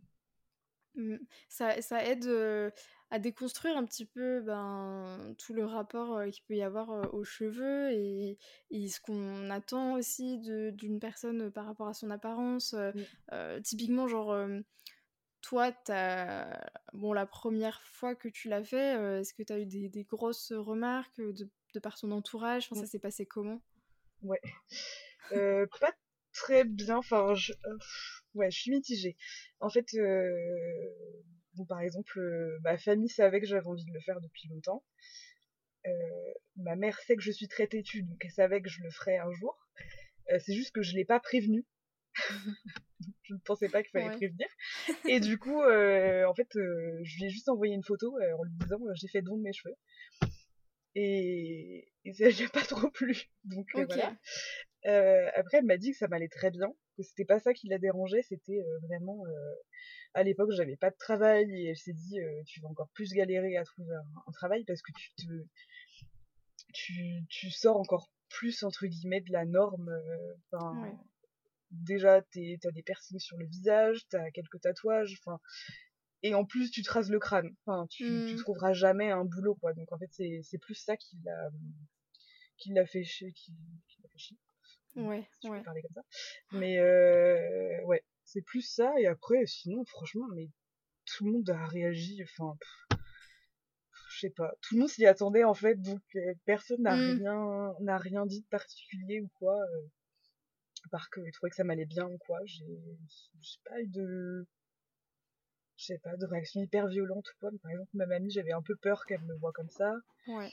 [0.96, 1.16] Mm.
[1.48, 2.70] Ça, ça aide euh,
[3.10, 7.02] à déconstruire un petit peu ben, tout le rapport euh, qu'il peut y avoir euh,
[7.12, 8.38] aux cheveux et,
[8.70, 12.74] et ce qu'on attend aussi d'une personne par rapport à son apparence.
[13.62, 14.36] Typiquement, genre,
[15.42, 16.60] toi, t'as...
[16.92, 20.04] Bon, la première fois que tu l'as fait, est-ce que tu as eu des, des
[20.04, 22.68] grosses remarques de, de par ton entourage?
[22.70, 23.60] Enfin, ça s'est passé comment?
[24.22, 24.40] Ouais.
[25.32, 25.90] Euh, pas
[26.32, 27.78] très bien, enfin, je, euh,
[28.34, 29.16] ouais, je suis mitigée.
[29.60, 30.36] En fait, euh,
[31.54, 34.84] bon, par exemple, euh, ma famille savait que j'avais envie de le faire depuis longtemps.
[35.86, 35.90] Euh,
[36.56, 39.18] ma mère sait que je suis très têtue, donc elle savait que je le ferais
[39.18, 39.58] un jour.
[40.38, 41.66] C'est juste que je l'ai pas prévenu.
[43.24, 44.16] je ne pensais pas qu'il fallait Ouais.
[44.16, 44.46] prévenir.
[45.06, 48.32] Et du coup, euh, en fait, euh, je lui ai juste envoyé une photo euh,
[48.38, 49.74] en lui disant j'ai fait don de mes cheveux.
[50.94, 53.24] Et, et ça lui a pas trop plu.
[53.44, 54.14] Donc voilà.
[55.36, 57.78] Après, elle m'a dit que ça m'allait très bien, que c'était pas ça qui la
[57.78, 59.24] dérangeait, c'était euh, vraiment.
[59.26, 59.54] euh,
[60.14, 63.12] à l'époque, j'avais pas de travail et elle s'est dit euh, tu vas encore plus
[63.12, 65.24] galérer à trouver un, un travail parce que tu te.
[66.72, 69.90] Tu, tu sors encore plus entre guillemets de la norme.
[70.52, 70.96] Enfin, Ouais.
[71.70, 75.38] déjà t'as des piercings sur le visage, t'as quelques tatouages, enfin,
[76.22, 77.54] et en plus tu te rases le crâne.
[77.64, 78.38] Enfin, tu, tu Mm.
[78.38, 79.72] trouveras jamais un boulot quoi.
[79.74, 81.50] Donc en fait c'est c'est plus ça qui l'a
[82.56, 83.52] qui l'a fait chier, qui,
[83.88, 84.38] qui l'a fait chier,
[84.96, 85.58] Ouais, si je ouais.
[85.58, 86.02] peux parler comme ça.
[86.52, 88.92] Mais euh, ouais, c'est plus ça.
[88.98, 90.48] Et après sinon franchement, mais
[91.06, 92.22] tout le monde a réagi.
[92.22, 92.56] Enfin,
[94.10, 94.52] je sais pas.
[94.62, 97.16] Tout le monde s'y attendait en fait, donc euh, personne n'a Mm.
[97.18, 99.54] rien n'a rien dit de particulier ou quoi.
[99.60, 99.86] euh,
[100.86, 102.38] à part que je trouvais que ça m'allait bien ou quoi.
[102.44, 102.64] J'ai
[103.40, 104.46] j'ai pas eu de
[105.76, 107.50] je sais pas de réaction hyper violente ou quoi.
[107.50, 109.92] Mais par exemple ma mamie j'avais un peu peur qu'elle me voie comme ça
[110.28, 110.50] Ouais.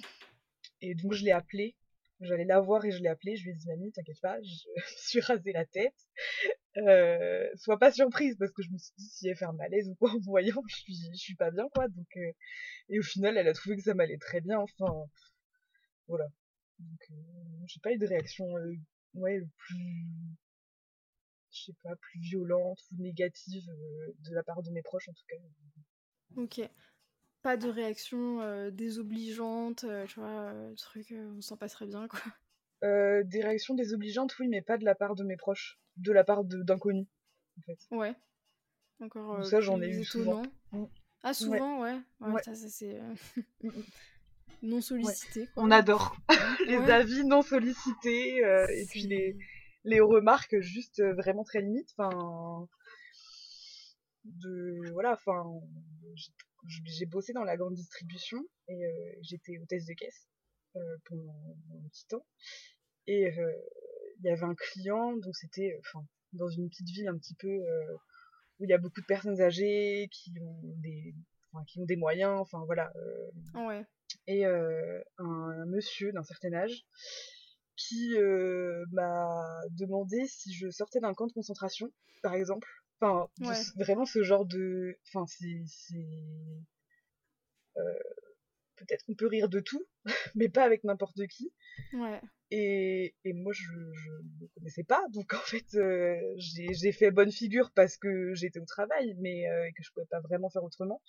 [0.82, 1.76] et donc je l'ai appelée.
[2.22, 3.36] J'allais la voir et je l'ai appelée.
[3.36, 4.54] Je lui ai dit mamie t'inquiète pas, je
[4.98, 5.96] suis rasé la tête.
[6.78, 9.90] Euh, sois pas surprise parce que je me suis dit si elle fait un malaise
[9.90, 11.88] ou quoi en voyant, je suis je suis pas bien quoi.
[11.88, 12.32] Donc euh,
[12.90, 14.60] et au final elle a trouvé que ça m'allait très bien.
[14.60, 15.10] Enfin
[16.08, 16.28] voilà.
[16.80, 18.46] Donc euh, j'ai pas eu de réaction
[19.14, 20.06] ouais plus
[21.52, 23.66] je sais pas, plus violente ou négative
[24.20, 25.36] de la part de mes proches en tout cas.
[26.38, 26.70] Ok.
[27.42, 32.08] Pas de réaction euh, désobligeante, euh, tu vois, euh, truc, euh, on s'en passerait bien,
[32.08, 32.20] quoi.
[33.24, 36.44] Des réactions désobligeantes, oui, mais pas de la part de mes proches, de la part
[36.44, 37.08] de- d'inconnus,
[37.58, 37.80] en fait.
[37.92, 38.16] Ouais.
[39.00, 40.42] Encore Donc ça, j'en ai eu souvent.
[40.44, 40.84] étonnant.
[40.84, 40.86] Mm.
[41.24, 42.00] Ah, souvent, ouais.
[42.20, 42.44] Ouais, Ouais.
[42.44, 43.14] ça, ça, c'est euh,
[43.64, 43.72] Mm, mm.
[44.64, 45.64] non sollicité, quoi.
[45.64, 46.16] On adore
[46.68, 49.38] les avis non sollicités et puis les,
[49.84, 51.94] les remarques juste vraiment très limites.
[51.98, 52.68] Enfin,
[54.26, 55.44] de voilà, enfin,
[56.66, 60.28] j'ai- bossé dans la grande distribution et euh, j'étais hôtesse de caisse
[60.76, 62.26] euh, pendant un petit temps.
[63.08, 63.52] Et euh,
[64.20, 67.60] il y avait un client, donc c'était, enfin, dans une petite ville un petit peu
[68.60, 71.16] où il y a beaucoup de personnes âgées qui ont des,
[71.68, 72.94] qui ont des moyens, enfin voilà.
[73.56, 73.84] ouais.
[74.28, 76.86] Et un, monsieur d'un certain âge
[77.76, 78.14] qui
[78.92, 79.42] m'a
[79.72, 81.92] demandé si je sortais d'un camp de concentration,
[82.22, 82.68] par exemple.
[83.02, 83.28] Enfin,
[83.78, 84.98] vraiment ce genre de.
[85.08, 85.64] Enfin, c'est.
[88.76, 89.86] Peut-être qu'on peut rire de tout,
[90.36, 91.54] mais pas avec n'importe qui.
[91.94, 92.20] Ouais.
[92.50, 95.78] Et, et moi, je ne connaissais pas, donc en fait,
[96.38, 99.44] j'ai fait bonne figure parce que j'étais au travail, mais
[99.76, 101.02] que je pouvais pas vraiment faire autrement.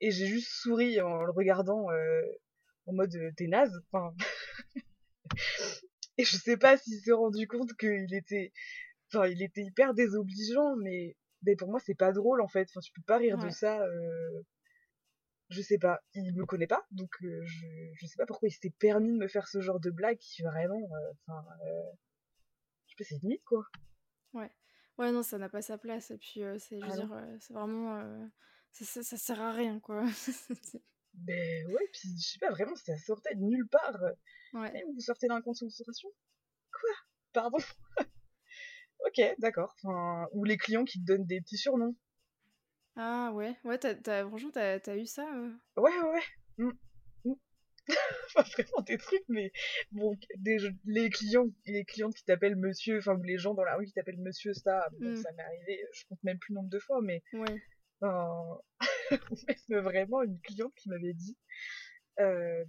[0.00, 1.86] Et j'ai juste souri en le regardant
[2.86, 3.72] en mode t'es naze.
[3.92, 4.14] Enfin.
[6.18, 8.52] et je sais pas s'il s'est rendu compte qu'il était.
[9.12, 12.68] Enfin, il était hyper désobligeant, mais, mais pour moi, c'est pas drôle en fait.
[12.70, 13.82] Enfin, tu peux pas rire de ça.
[13.82, 14.42] Euh...
[15.50, 16.00] Je sais pas.
[16.14, 19.18] Il me connaît pas, donc euh, je, je sais pas pourquoi il s'était permis de
[19.18, 20.80] me faire ce genre de blague qui vraiment.
[20.80, 21.44] Euh, enfin.
[21.66, 21.92] Euh...
[22.86, 23.64] Je sais pas, c'est limite quoi.
[24.32, 24.50] Ouais.
[24.98, 26.12] Ouais, non, ça n'a pas sa place.
[26.12, 28.30] Et puis, c'est, je veux ah dire, c'est vraiment.
[28.70, 30.04] Ça, ça, ça, sert à rien quoi.
[31.14, 34.00] Ben ouais, puis je sais pas, vraiment, ça sortait de nulle part.
[34.52, 34.84] Ouais.
[34.92, 36.08] vous sortez d'un compte concentration
[36.72, 36.90] Quoi?
[37.32, 37.58] Pardon?
[39.06, 39.74] Ok, d'accord.
[39.82, 41.94] Enfin, ou les clients qui te donnent des petits surnoms.
[42.96, 46.22] Ah ouais, ouais, t'as, franchement, t'as, as eu ça euh Ouais, ouais, ouais.
[46.58, 46.70] Mmh.
[47.24, 47.34] Mmh.
[48.36, 49.52] enfin, vraiment des trucs, mais
[49.90, 53.76] bon, des, les clients, les clientes qui t'appellent monsieur, enfin, ou les gens dans la
[53.76, 55.16] rue qui t'appellent monsieur, ça, bon, mmh.
[55.16, 57.22] ça m'est arrivé, je compte même plus le nombre de fois, mais.
[57.32, 57.62] Ouais.
[58.00, 58.60] Enfin,
[59.68, 61.36] vraiment une cliente qui m'avait dit,
[62.20, 62.64] euh,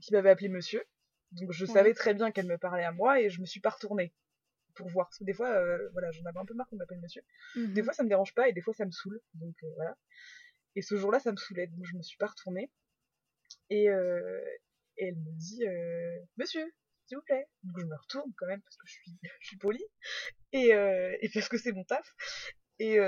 [0.00, 0.84] qui m'avait appelé monsieur.
[1.32, 3.68] Donc je savais très bien qu'elle me parlait à moi et je me suis pas
[3.68, 4.14] retournée
[4.78, 5.10] pour voir.
[5.20, 7.22] Des fois, euh, voilà, j'en avais un peu marre qu'on m'appelle monsieur.
[7.54, 9.20] Des mmh fois, ça me dérange pas et des fois, ça me saoule.
[9.34, 9.96] Donc euh, voilà.
[10.74, 11.66] Et ce jour-là, ça me saoulait.
[11.66, 12.70] Donc je me suis pas retournée.
[13.70, 15.64] Et, et elle me dit,
[16.38, 16.72] monsieur,
[17.06, 17.46] s'il vous plaît.
[17.64, 19.84] Donc je me retourne quand même parce que je suis, je suis polie.
[20.52, 22.14] Et, et parce que c'est mon taf.
[22.78, 22.98] Et,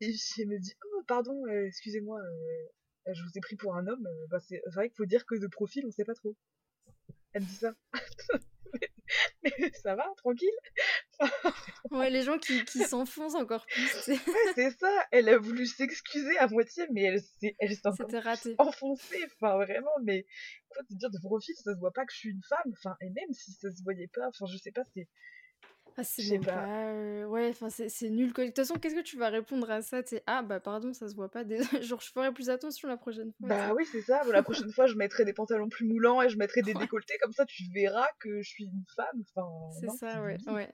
[0.00, 3.86] et elle me dit Oh, pardon, euh, excusez-moi, euh, je vous ai pris pour un
[3.86, 4.06] homme.
[4.06, 6.36] Euh, bah, c'est vrai qu'il faut dire que de profil, on sait pas trop.
[7.36, 7.74] Elle me dit ça.
[9.42, 10.48] mais, ça va, tranquille
[11.90, 14.08] Ouais, les gens qui, qui s'enfoncent encore plus.
[14.08, 14.18] ouais,
[14.54, 15.06] c'est ça.
[15.12, 17.76] Elle a voulu s'excuser à moitié, mais elle s'est elle
[18.20, 18.54] raté.
[18.56, 19.22] enfoncée.
[19.34, 20.24] Enfin, vraiment, mais
[20.70, 22.72] quoi te dire de profil, ça se voit pas que je suis une femme.
[22.72, 25.06] Enfin, et même si ça se voyait pas, enfin, je sais pas, c'est
[25.98, 26.66] ah, c'est pas.
[26.90, 28.32] Euh, ouais, enfin, c'est nul.
[28.32, 31.08] De toute façon, qu'est-ce que tu vas répondre à ça C'est ah, bah pardon, ça
[31.08, 31.42] se voit pas.
[31.42, 31.58] Des...
[31.82, 33.48] Genre, je ferai plus attention la prochaine fois.
[33.48, 34.22] Bah oui, c'est ça.
[34.24, 37.16] la prochaine fois, je mettrai des pantalons plus moulants et je mettrai des décolletés.
[37.22, 39.22] Comme ça, tu verras que je suis une femme.
[39.34, 40.36] Enfin, c'est ça, ouais.
[40.48, 40.70] ouais.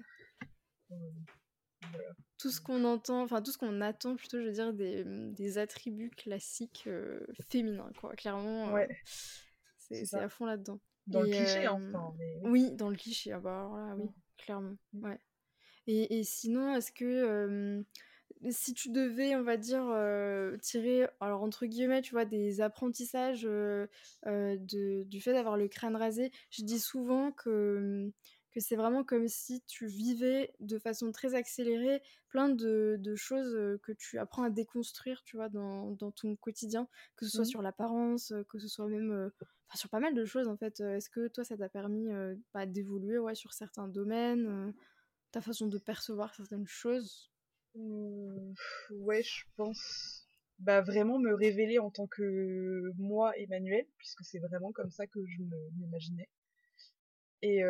[2.39, 5.59] Tout ce qu'on entend, enfin, tout ce qu'on attend plutôt, je veux dire, des, des
[5.59, 8.16] attributs classiques euh, féminins, quoi.
[8.16, 8.89] Clairement, ouais.
[9.79, 10.81] c'est à fond là-dedans.
[11.07, 12.12] Dans le cliché, enfin.
[12.18, 12.41] Mais...
[12.43, 13.31] Oui, dans le cliché.
[13.33, 14.09] Ah bah alors là, oui
[14.45, 14.76] clairement.
[14.93, 15.05] Mmh.
[15.05, 15.18] Ouais.
[15.86, 17.84] Et, et sinon, est-ce que
[18.51, 19.84] si tu devais, on va dire,
[20.61, 23.88] tirer, alors entre guillemets, tu vois, des apprentissages de,
[25.05, 28.11] du fait d'avoir le crâne rasé, je dis souvent que,
[28.53, 33.78] que c'est vraiment comme si tu vivais de façon très accélérée plein de, de choses
[33.82, 37.46] que tu apprends à déconstruire, tu vois, dans, dans ton quotidien, que ce soit mmh.
[37.46, 39.30] sur l'apparence, que ce soit même
[39.74, 40.80] sur pas mal de choses en fait.
[40.80, 42.09] Est-ce que toi, ça t'a permis
[42.55, 44.72] bah, d'évoluer ouais, sur certains domaines,
[45.30, 47.30] ta façon de percevoir certaines choses?
[47.74, 48.53] Mmh,
[48.90, 50.26] Ouais, je pense.
[50.59, 55.24] Bah, vraiment me révéler en tant que moi, Emmanuel, puisque c'est vraiment comme ça que
[55.26, 55.42] je
[55.78, 56.28] m'imaginais.
[57.43, 57.62] Et,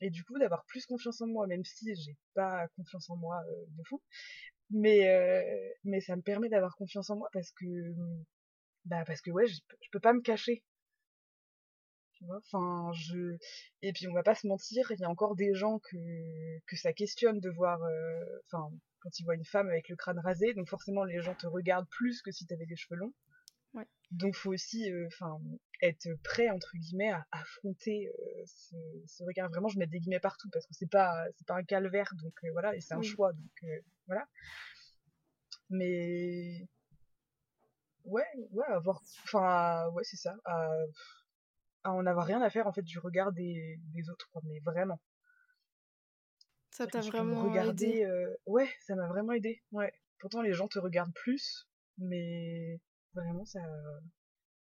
[0.00, 3.42] et du coup, d'avoir plus confiance en moi, même si j'ai pas confiance en moi
[3.68, 4.00] de fou.
[4.70, 7.64] Mais, mais ça me permet d'avoir confiance en moi parce que,
[8.84, 9.60] bah, parce que ouais, je,
[9.92, 10.62] peux pas me cacher
[12.30, 13.36] enfin je
[13.82, 15.96] et puis on va pas se mentir il y a encore des gens que
[16.66, 18.70] que ça questionne de voir euh, enfin
[19.00, 21.88] quand ils voient une femme avec le crâne rasé donc forcément les gens te regardent
[21.88, 23.14] plus que si tu avais des cheveux longs
[23.74, 23.86] ouais.
[24.10, 25.08] donc faut aussi euh,
[25.82, 30.20] être prêt entre guillemets à affronter euh, ce, ce, regard vraiment je mets des guillemets
[30.20, 33.32] partout parce que c'est pas c'est pas un calvaire donc voilà et c'est un choix
[33.32, 33.64] donc
[34.06, 34.26] voilà
[35.70, 36.66] mais
[38.04, 40.36] ouais ouais avoir enfin ouais c'est ça
[41.94, 43.78] on n'avait rien à faire en fait du regard des,
[44.10, 45.00] autres, mais vraiment.
[46.70, 49.62] Ça t'a vraiment aidé euh, Ouais, ça m'a vraiment aidé.
[49.72, 49.92] Ouais.
[50.18, 52.80] Pourtant, les gens te regardent plus, mais
[53.14, 53.60] vraiment, ça.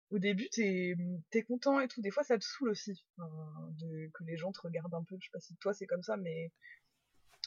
[0.09, 0.95] Au début, t'es
[1.33, 2.01] es content et tout.
[2.01, 4.09] Des fois, ça te saoule aussi de...
[4.13, 5.17] que les gens te regardent un peu.
[5.19, 6.51] Je sais pas si toi c'est comme ça, mais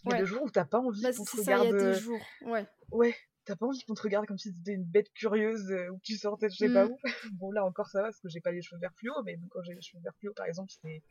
[0.05, 1.65] il y a des jours où t'as pas envie bah, qu'on te regarde.
[1.65, 2.67] Il y a des euh, jours, ouais.
[2.91, 3.15] Ouais,
[3.45, 6.03] t'as pas envie qu'on te regarde comme si c'était une bête curieuse euh, ou que
[6.05, 6.91] tu sortais de je sais pas mm.
[6.91, 6.99] où.
[7.33, 9.63] bon, là encore ça va parce que j'ai pas les cheveux verts fluo, mais quand
[9.63, 11.03] j'ai les cheveux verts fluo, par exemple, c'est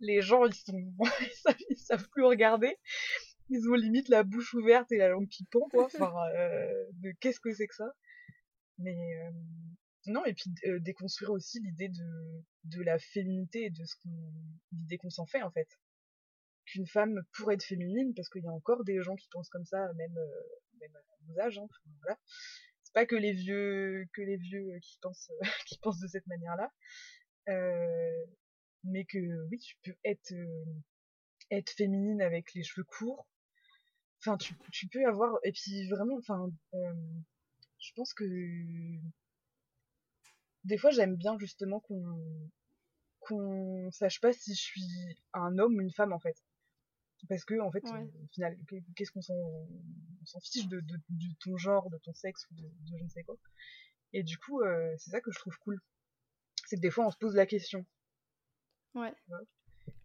[0.00, 0.76] les gens ils sont
[1.70, 2.76] ils, savent, plus regarder.
[3.48, 5.84] ils ont limite la bouche ouverte et la langue qui pend, quoi.
[5.84, 7.92] Enfin, euh, de qu'est-ce que c'est que ça?
[8.78, 9.30] Mais euh,
[10.06, 14.32] non, et puis euh, déconstruire aussi l'idée de, de la féminité et de ce qu'on,
[14.72, 15.68] l'idée qu'on s'en fait, en fait.
[16.66, 19.64] Qu'une femme pourrait être féminine, parce qu'il y a encore des gens qui pensent comme
[19.64, 20.18] ça, même,
[20.80, 21.68] même à nos âges, hein.
[22.02, 22.18] voilà.
[22.92, 25.30] Pas que les vieux, que les vieux qui pensent,
[25.68, 26.72] qui pensent de cette manière-là.
[28.84, 29.18] mais que
[29.48, 30.34] oui, tu peux être,
[31.50, 33.28] être féminine avec les cheveux courts,
[34.20, 36.94] enfin tu, tu, peux avoir et puis vraiment enfin euh,
[37.78, 38.24] je pense que
[40.64, 42.50] des fois j'aime bien justement qu'on
[43.20, 46.36] qu'on sache pas si je suis un homme ou une femme en fait.
[47.28, 48.56] Parce que en fait au final
[48.94, 53.02] qu'est-ce qu'on s'en fiche de, de, de, ton genre de ton sexe ou de, je
[53.02, 53.36] ne sais quoi.
[54.12, 55.80] Et du coup euh, c'est ça que je trouve cool.
[56.66, 57.84] C'est que des fois on se pose la question.
[58.94, 59.14] Ouais.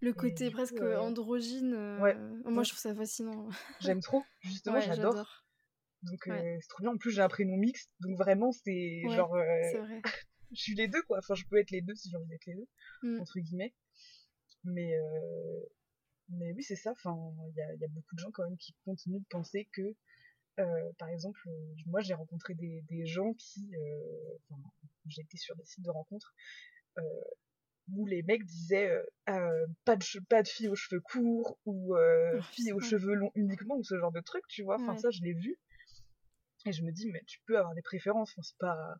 [0.01, 1.74] Le côté presque euh, androgyne.
[1.74, 1.97] Euh,
[2.45, 3.49] moi, je trouve ça fascinant.
[3.80, 5.45] J'aime trop, justement, j'adore.
[6.04, 6.91] Donc, euh, c'est trop bien.
[6.91, 9.30] En plus, j'ai un prénom mixte, donc vraiment, c'est genre.
[9.30, 10.02] Vrai.
[10.52, 11.20] je suis les deux, quoi.
[11.20, 12.68] Enfin, je peux être les deux si j'ai envie d'être les deux,
[13.04, 13.22] mm.
[13.22, 13.74] entre guillemets.
[14.64, 14.93] Mais,
[16.30, 16.91] mais oui, c'est ça.
[16.91, 17.16] Enfin,
[17.49, 19.95] il y a, y a, beaucoup de gens quand même qui continuent de penser que,
[20.97, 21.39] par exemple,
[21.86, 23.72] moi, j'ai rencontré des, des, gens qui.
[24.49, 24.62] Enfin,
[25.08, 26.36] j'ai été sur des sites de rencontres
[27.93, 31.95] où les mecs disaient euh, euh, pas de pas de filles aux cheveux courts ou
[31.95, 34.97] euh, oh, filles aux cheveux longs uniquement ou ce genre de truc tu vois enfin
[34.97, 35.58] ça je l'ai vu
[36.66, 38.95] et je me dis mais tu peux avoir des préférences enfin c'est pas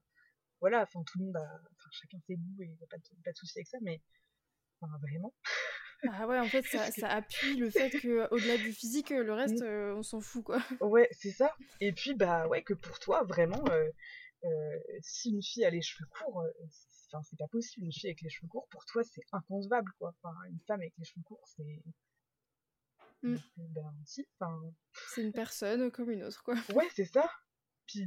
[0.60, 3.04] voilà enfin tout le monde a enfin chacun ses goûts et y a pas de,
[3.24, 4.02] pas de souci avec ça mais
[4.82, 5.34] enfin, vraiment
[6.12, 9.62] ah ouais en fait ça, ça appuie le fait que au-delà du physique le reste
[9.62, 9.98] mm.
[9.98, 13.64] on s'en fout quoi ouais c'est ça et puis bah ouais que pour toi vraiment
[15.02, 16.44] si une fille a les cheveux courts
[17.14, 17.86] enfin, c'est pas possible.
[17.86, 20.14] Une fille avec les cheveux courts, pour toi, c'est inconcevable, quoi.
[20.22, 21.84] Enfin, une femme avec les cheveux courts, c'est.
[23.24, 23.38] Mm.
[23.58, 24.60] Ben, si, enfin.
[25.10, 26.56] C'est une personne comme une autre, quoi.
[26.74, 27.30] Ouais, c'est ça.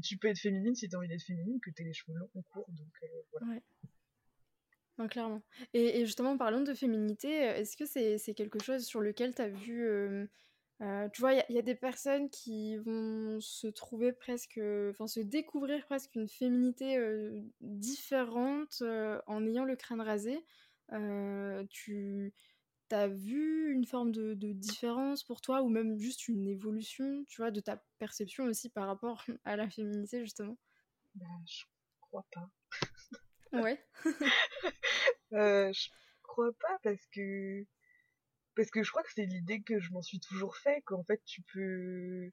[0.02, 2.42] Tu peux être féminine si t'as envie d'être féminine, que t'aies les cheveux longs ou
[2.42, 3.60] courts, donc euh, voilà.
[5.08, 5.42] Clairement.
[5.72, 9.84] Et, et, justement, parlant de féminité, est-ce que c'est quelque chose sur lequel t'as vu
[9.84, 10.26] euh,
[10.82, 14.60] euh, tu vois, il y, a des personnes qui vont se trouver presque,
[14.90, 20.44] enfin se découvrir presque une féminité euh, différente euh, en ayant le crâne rasé.
[21.70, 22.32] tu
[22.92, 27.50] as vu une forme de, différence pour toi ou même juste une évolution, tu vois,
[27.50, 30.56] de ta perception aussi par rapport à la féminité justement?
[31.14, 31.62] Bah, Je
[32.00, 32.50] crois pas.
[33.52, 33.84] ouais.
[35.30, 35.88] je
[36.22, 37.64] crois pas parce que
[38.56, 41.22] parce que je crois que c'est l'idée que je m'en suis toujours fait qu'en fait
[41.24, 42.30] tu peux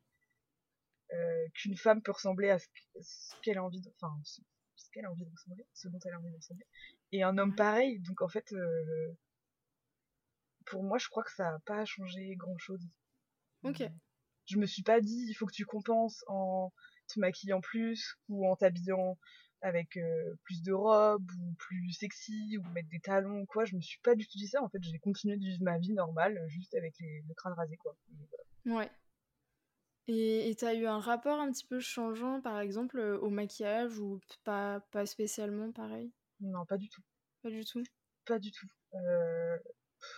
[1.13, 2.67] euh, qu'une femme peut ressembler à ce,
[3.41, 4.41] qu'elle a envie de enfin ce,
[4.91, 6.65] qu'elle a envie de ressembler ce dont elle a envie de ressembler
[7.11, 9.17] et un homme pareil donc en fait euh,
[10.65, 12.87] pour moi je crois que ça a pas changé grand chose
[13.63, 13.83] ok
[14.45, 16.71] je me suis pas dit il faut que tu compenses en
[17.07, 19.17] te maquillant plus ou en t'habillant
[19.61, 23.65] avec euh, plus de robes ou plus sexy ou mettre des talons ou quoi.
[23.65, 24.61] Je me suis pas du tout dit ça.
[24.63, 27.77] En fait, j'ai continué de vivre ma vie normale, juste avec les, le crâne rasé,
[27.77, 27.95] quoi.
[28.65, 28.89] Ouais.
[30.07, 34.19] Et t'as eu un rapport un petit peu changeant, par exemple, euh, au maquillage ou
[34.43, 36.11] pas, pas spécialement pareil?
[36.41, 37.03] Non, pas du tout.
[37.43, 37.83] Pas du tout?
[38.25, 38.67] Pas du tout.
[38.95, 39.57] Euh,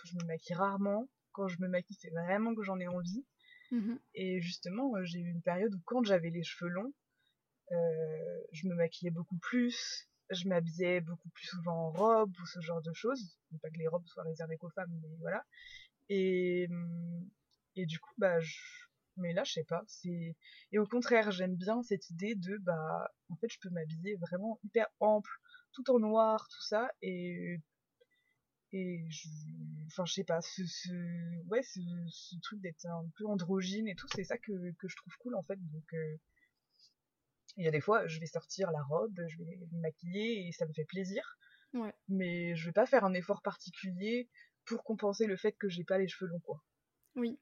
[0.04, 1.08] je me maquille rarement.
[1.32, 3.24] Quand je me maquille, c'est vraiment que j'en ai envie.
[3.70, 6.92] Mmh Et justement, j'ai eu une période où quand j'avais les cheveux longs,
[7.72, 12.60] euh, je me maquillais beaucoup plus, je m'habillais beaucoup plus souvent en robe ou ce
[12.60, 13.36] genre de choses.
[13.62, 15.44] pas que les robes soient réservées qu'aux femmes, mais voilà.
[16.08, 17.28] Et, hum,
[17.76, 18.58] et du coup, bah, je...
[19.16, 19.82] mais là, je sais pas.
[19.86, 20.36] C'est
[20.72, 24.58] et au contraire, j'aime bien cette idée de bah, en fait, je peux m'habiller vraiment
[24.64, 25.30] hyper ample,
[25.72, 27.58] tout en noir, tout ça, et
[28.74, 29.28] et je...
[29.86, 30.90] enfin, je sais pas, ce, ce...
[31.46, 34.96] ouais, ce, ce truc d'être un peu androgyne et tout, c'est ça que, que je
[34.96, 35.56] trouve cool en fait.
[35.72, 36.16] Donc euh,
[37.56, 40.52] il y a des fois, je vais sortir la robe, je vais me maquiller et
[40.52, 41.38] ça me fait plaisir.
[41.72, 41.94] Ouais.
[42.08, 44.28] Mais je vais pas faire un effort particulier
[44.64, 46.64] pour compenser le fait que j'ai pas les cheveux longs, quoi.
[47.16, 47.38] Oui.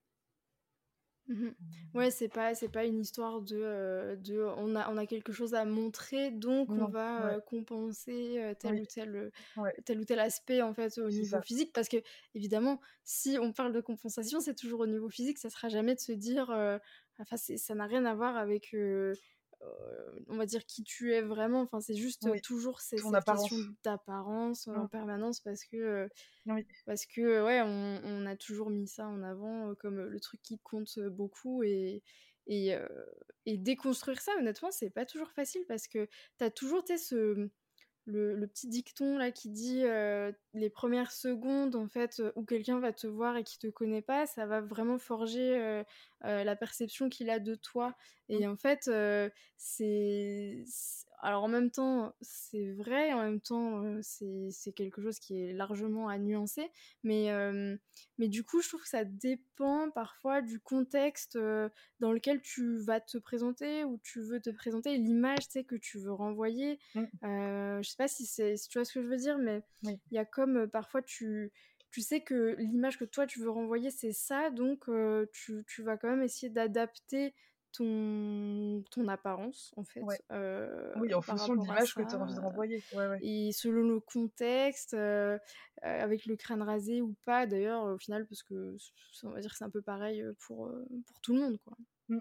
[1.32, 1.50] Mmh.
[1.94, 5.32] Ouais, c'est pas c'est pas une histoire de, euh, de on a on a quelque
[5.32, 9.30] chose à montrer donc on va euh, compenser euh, tel ou tel
[9.84, 11.98] tel ou tel aspect en fait au niveau physique parce que
[12.34, 16.00] évidemment si on parle de compensation c'est toujours au niveau physique ça sera jamais de
[16.00, 16.50] se dire
[17.18, 18.74] enfin ça n'a rien à voir avec
[20.28, 21.62] on va dire qui tu es vraiment.
[21.62, 26.08] Enfin, c'est juste toujours ces, cette question d'apparence en permanence parce que
[26.86, 30.58] parce que ouais, on, a toujours mis ça en avant euh, comme le truc qui
[30.58, 32.02] compte beaucoup et
[32.48, 32.74] et,
[33.46, 36.08] et déconstruire ça honnêtement c'est pas toujours facile parce que
[36.38, 37.48] t'as toujours ce
[38.04, 42.44] le, le petit dicton là qui dit euh, les premières secondes en fait euh, où
[42.44, 45.84] quelqu'un va te voir et qui te connaît pas, ça va vraiment forger euh,
[46.24, 47.94] euh, la perception qu'il a de toi.
[48.28, 48.90] Et en fait,
[49.56, 50.64] c'est-
[51.22, 56.08] alors en même temps c'est vrai, en même temps c'est quelque chose qui est largement
[56.08, 56.70] à nuancer,
[57.04, 57.76] mais euh,
[58.18, 61.38] mais du coup je trouve que ça dépend parfois du contexte
[62.00, 65.76] dans lequel tu vas te présenter ou tu veux te présenter, l'image tu sais que
[65.76, 66.78] tu veux renvoyer.
[66.94, 67.08] Mm.
[67.24, 69.62] Euh, je sais pas si, c'est, si tu vois ce que je veux dire, mais
[69.82, 70.00] il Oui.
[70.16, 71.52] y a comme parfois tu,
[71.90, 75.82] tu sais que l'image que toi tu veux renvoyer c'est ça, donc euh, tu, tu
[75.82, 77.34] vas quand même essayer d'adapter
[77.72, 80.18] ton, ton apparence en fait Ouais.
[80.30, 82.82] euh, Oui, en fonction de l'image que tu as envie de renvoyer.
[82.94, 83.18] Ouais, ouais.
[83.22, 85.38] Et selon le contexte, euh,
[85.82, 88.76] avec le crâne rasé ou pas d'ailleurs au final, parce que
[89.24, 90.70] on va dire que c'est un peu pareil pour,
[91.06, 91.76] pour tout le monde quoi.
[92.08, 92.18] Mm.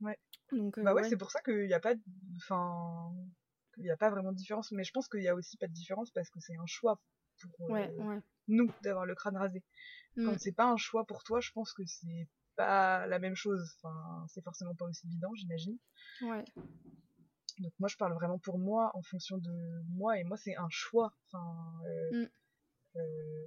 [0.00, 0.18] Ouais.
[0.52, 1.94] Donc euh, Bah ouais, c'est pour ça qu'il n'y a pas.
[2.36, 3.12] Enfin...
[3.78, 5.66] Il n'y a pas vraiment de différence, mais je pense qu'il y a aussi pas
[5.66, 7.00] de différence parce que c'est un choix
[7.40, 7.74] pour
[8.48, 9.62] nous d'avoir le crâne rasé.
[10.16, 10.26] Mm.
[10.26, 13.74] Quand c'est pas un choix pour toi, je pense que c'est pas la même chose.
[13.82, 15.78] Enfin, c'est forcément pas aussi évident, j'imagine.
[16.22, 16.44] Ouais.
[17.58, 20.68] Donc moi, je parle vraiment pour moi, en fonction de moi, et moi, c'est un
[20.70, 21.14] choix.
[21.30, 22.28] Enfin, euh, Mm.
[22.96, 23.46] euh,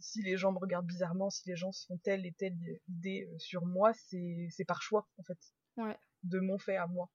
[0.00, 2.56] si les gens me regardent bizarrement, si les gens se font telle et telle
[2.88, 5.38] idée euh, sur moi, c'est par choix, en fait,
[5.76, 5.96] Ouais.
[6.24, 7.10] de mon fait à moi.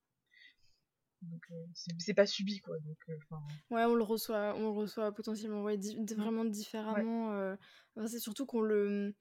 [1.21, 1.65] Donc euh,
[1.99, 2.77] c'est pas subi, quoi.
[2.79, 2.97] Donc,
[3.69, 6.17] Ouais, on le reçoit, on le reçoit potentiellement, ouais, di- di- Mm.
[6.21, 7.55] vraiment différemment.
[8.07, 9.13] c'est surtout qu'on le,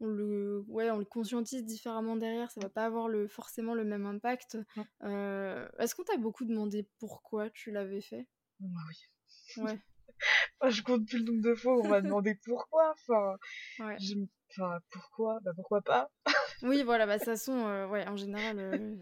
[0.00, 2.50] on le, ouais, on le conscientise différemment derrière.
[2.50, 4.58] Ça va pas avoir le, forcément le même impact.
[5.02, 8.26] Euh, Est-ce qu'on t'a beaucoup demandé pourquoi tu l'avais fait?
[8.60, 9.62] Bah oui.
[9.62, 9.80] Ouais,
[10.70, 12.92] je compte plus le nombre de fois où on m'a demandé pourquoi.
[12.92, 13.36] Enfin,
[13.80, 13.96] ouais.
[13.98, 15.38] je me- enfin, pourquoi?
[15.42, 16.10] Bah pourquoi pas?
[16.62, 18.96] Oui, voilà, bah, de toute façon, euh, ouais, en général, euh,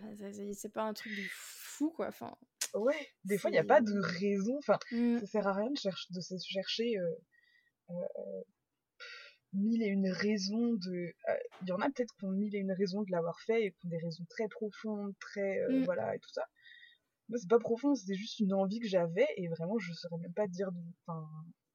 [0.55, 2.09] c'est pas un truc de fou, quoi.
[2.09, 2.35] Enfin,
[2.75, 4.57] Ouais, des fois, il n'y a pas de raison.
[4.59, 7.15] Enfin, mm, ça sert à rien de, cherche- de se chercher euh,
[7.91, 8.43] euh,
[9.55, 11.13] mille et une raisons de.
[11.29, 13.65] euh, Il y en a peut-être qui ont mille et une raisons de l'avoir fait
[13.65, 15.61] et qui ont des raisons très profondes, très.
[15.61, 15.85] euh, Mm.
[15.85, 16.43] Voilà, et tout ça.
[17.29, 20.35] Moi, c'est pas profond, c'était juste une envie que j'avais et vraiment, je saurais même
[20.35, 21.27] pas dire d'où- enfin,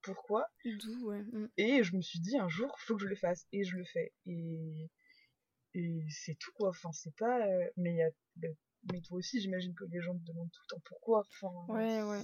[0.04, 0.48] pourquoi.
[0.64, 1.24] d'où, ouais.
[1.24, 1.50] mm.
[1.58, 3.48] Et je me suis dit, un jour, faut que je le fasse.
[3.52, 4.14] Et je le fais.
[4.28, 4.90] Et,
[5.74, 6.70] et c'est tout, quoi.
[6.70, 7.46] Enfin, c'est pas.
[7.48, 8.10] euh, Mais, il y a...
[8.92, 11.24] mais toi aussi, j'imagine que les gens te demandent tout le temps pourquoi.
[11.42, 12.24] Enfin, Ouais, ouais.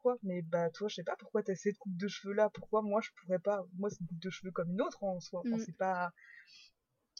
[0.00, 0.16] Quoi.
[0.22, 2.50] Mais bah, toi, je sais pas pourquoi t'as cette coupe de cheveux là.
[2.50, 3.64] Pourquoi moi, je pourrais pas.
[3.78, 5.40] Moi, c'est une coupe de cheveux comme une autre en soi.
[5.40, 5.64] Enfin, Mm.
[5.64, 6.12] c'est pas.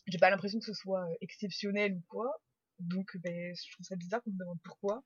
[0.07, 2.41] J'ai pas l'impression que ce soit euh, exceptionnel ou quoi.
[2.79, 5.03] Donc, ben, je trouve ça bizarre qu'on me demande pourquoi.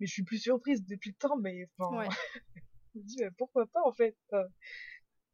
[0.00, 1.36] Mais je suis plus surprise depuis le temps.
[1.38, 1.96] Mais enfin.
[1.98, 2.08] Ouais.
[2.94, 4.44] je me dis, pourquoi pas en fait Enfin,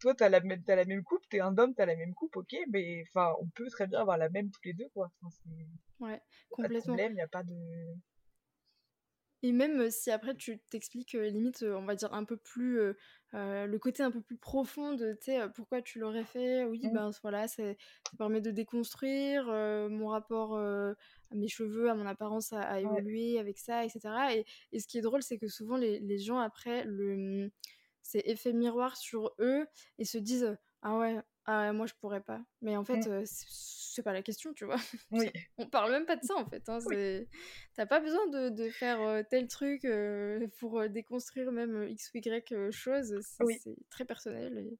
[0.00, 2.36] toi t'as la même t'as la même coupe t'es un homme t'as la même coupe
[2.36, 5.34] ok mais enfin on peut très bien avoir la même tous les deux quoi enfin,
[5.98, 6.80] Ouais, complètement.
[6.94, 7.52] problème y a pas de
[9.42, 12.36] Et même euh, si après tu t'expliques euh, limite, euh, on va dire un peu
[12.36, 12.94] plus euh,
[13.32, 15.16] le côté un peu plus profond de,
[15.54, 16.64] pourquoi tu l'aurais fait.
[16.64, 17.62] Oui, ben voilà, ça
[18.16, 20.94] permet de déconstruire mon rapport à
[21.34, 22.80] mes cheveux, à mon apparence Ouais.
[22.80, 24.34] évolué avec ça, etc.
[24.34, 27.50] Et, et ce qui est drôle, c'est que souvent les, les gens après le
[28.02, 29.66] c'est effet miroir sur eux
[29.98, 31.18] et se disent ah ouais,
[31.50, 32.40] ah moi je pourrais pas.
[32.62, 33.10] Mais en fait, Mm.
[33.10, 34.76] euh, c'est pas la question, tu vois.
[35.10, 36.68] oui On parle même pas de ça en fait.
[36.68, 37.26] Hein, Oui.
[37.74, 42.18] T'as pas besoin de, de faire euh, tel truc euh, pour déconstruire même X ou
[42.18, 43.18] Y chose.
[43.22, 43.58] C'est Oui.
[43.90, 44.58] très personnel.
[44.58, 44.78] et-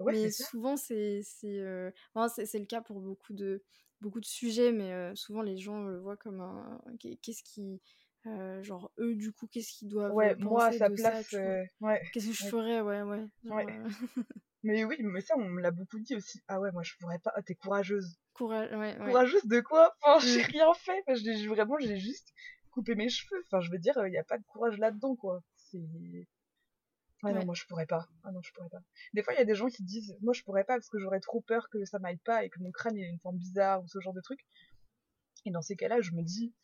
[0.00, 3.62] ouais mais souvent, c'est euh, enfin, c'est- le cas pour beaucoup de,
[4.00, 6.80] beaucoup de sujets, mais souvent les gens le voient comme un.
[7.00, 7.80] qu'est- Qu'est-ce qui.
[8.26, 10.94] euh, genre, eux, du coup, qu'est-ce qu'ils doivent ouais euh, moi à penser sa de
[10.94, 12.80] place euh, ouais Qu'est-ce que je ferais?
[12.80, 13.24] Ouais, ouais.
[13.44, 13.66] Genre, Ouais.
[14.62, 17.18] mais oui mais ça on me l'a beaucoup dit aussi ah ouais moi je pourrais
[17.18, 19.04] pas Ah, t'es courageuse courage, ouais, ouais.
[19.06, 19.94] courageuse de quoi?
[20.02, 20.46] Enfin j'ai Mm.
[20.46, 22.28] rien fait Enfin, j'ai vraiment j'ai juste
[22.70, 25.16] coupé mes cheveux enfin je veux dire il y a pas de courage là dedans
[25.16, 25.78] quoi c'est
[27.24, 28.06] Ouais, non, moi je pourrais pas.
[28.22, 28.78] Ah non, je pourrais pas.
[29.12, 31.00] Des fois, il y a des gens qui disent, moi je pourrais pas parce que
[31.00, 33.82] j'aurais trop peur que ça m'aille pas et que mon crâne ait une forme bizarre
[33.82, 34.38] ou ce genre de truc.
[35.44, 36.54] Et dans ces cas-là, je me dis,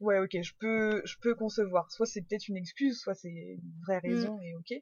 [0.00, 1.90] ouais, ok, je peux, je peux concevoir.
[1.90, 4.00] Soit c'est peut-être une excuse, soit c'est une vraie Mm.
[4.02, 4.74] raison et ok.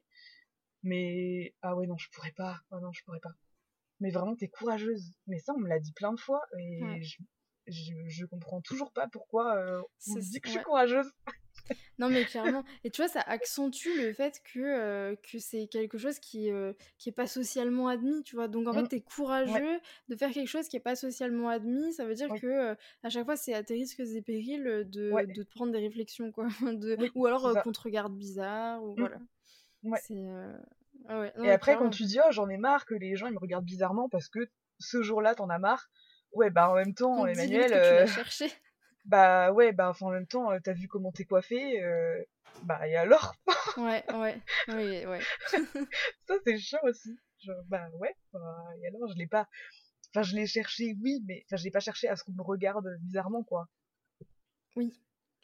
[0.83, 2.59] Mais, ah ouais, non, je pourrais pas.
[2.71, 3.33] Ah non, je pourrais pas.
[3.99, 5.11] Mais vraiment, t'es courageuse.
[5.27, 7.01] Mais ça, on me l'a dit plein de fois et Ouais.
[7.01, 7.17] je,
[7.67, 11.11] je, je comprends toujours pas pourquoi euh, on me dit que je suis courageuse.
[11.99, 12.63] Non, mais clairement.
[12.83, 16.73] Et tu vois, ça accentue le fait que, euh, que c'est quelque chose qui, euh,
[16.97, 18.47] qui est pas socialement admis, tu vois.
[18.47, 18.87] Donc, en fait, Mm.
[18.87, 19.79] t'es courageux
[20.09, 21.93] de faire quelque chose qui est pas socialement admis.
[21.93, 24.83] Ça veut dire que euh, à chaque fois, c'est à tes risques et périls euh,
[24.83, 26.47] de, de te prendre des réflexions, quoi.
[26.75, 26.95] De...
[26.99, 28.99] Oui, Ou alors qu'on te regarde bizarre, ou Mm.
[28.99, 29.19] voilà.
[29.83, 29.99] Ouais.
[30.11, 30.57] Euh,
[31.07, 33.27] ah ouais, non, Et après, quand tu dis, oh, j'en ai marre que les gens
[33.27, 35.89] ils me regardent bizarrement parce que ce jour-là, t'en as marre.
[36.33, 38.51] Ouais, bah en même temps, Emmanuel, tu euh, l'as cherché.
[39.05, 41.81] bah ouais, bah enfin, en même temps, euh, t'as vu comment t'es coiffé.
[41.81, 42.23] euh,
[42.63, 43.35] bah et alors?
[43.77, 45.19] Ouais, ouais, ouais, ouais.
[46.27, 47.17] Ça c'est chiant aussi.
[47.39, 48.39] Genre, bah ouais, bah,
[48.81, 49.47] et alors je l'ai pas.
[50.09, 52.43] Enfin, je l'ai cherché, oui, mais enfin, je l'ai pas cherché à ce qu'on me
[52.43, 53.67] regarde bizarrement, quoi.
[54.75, 54.93] Oui.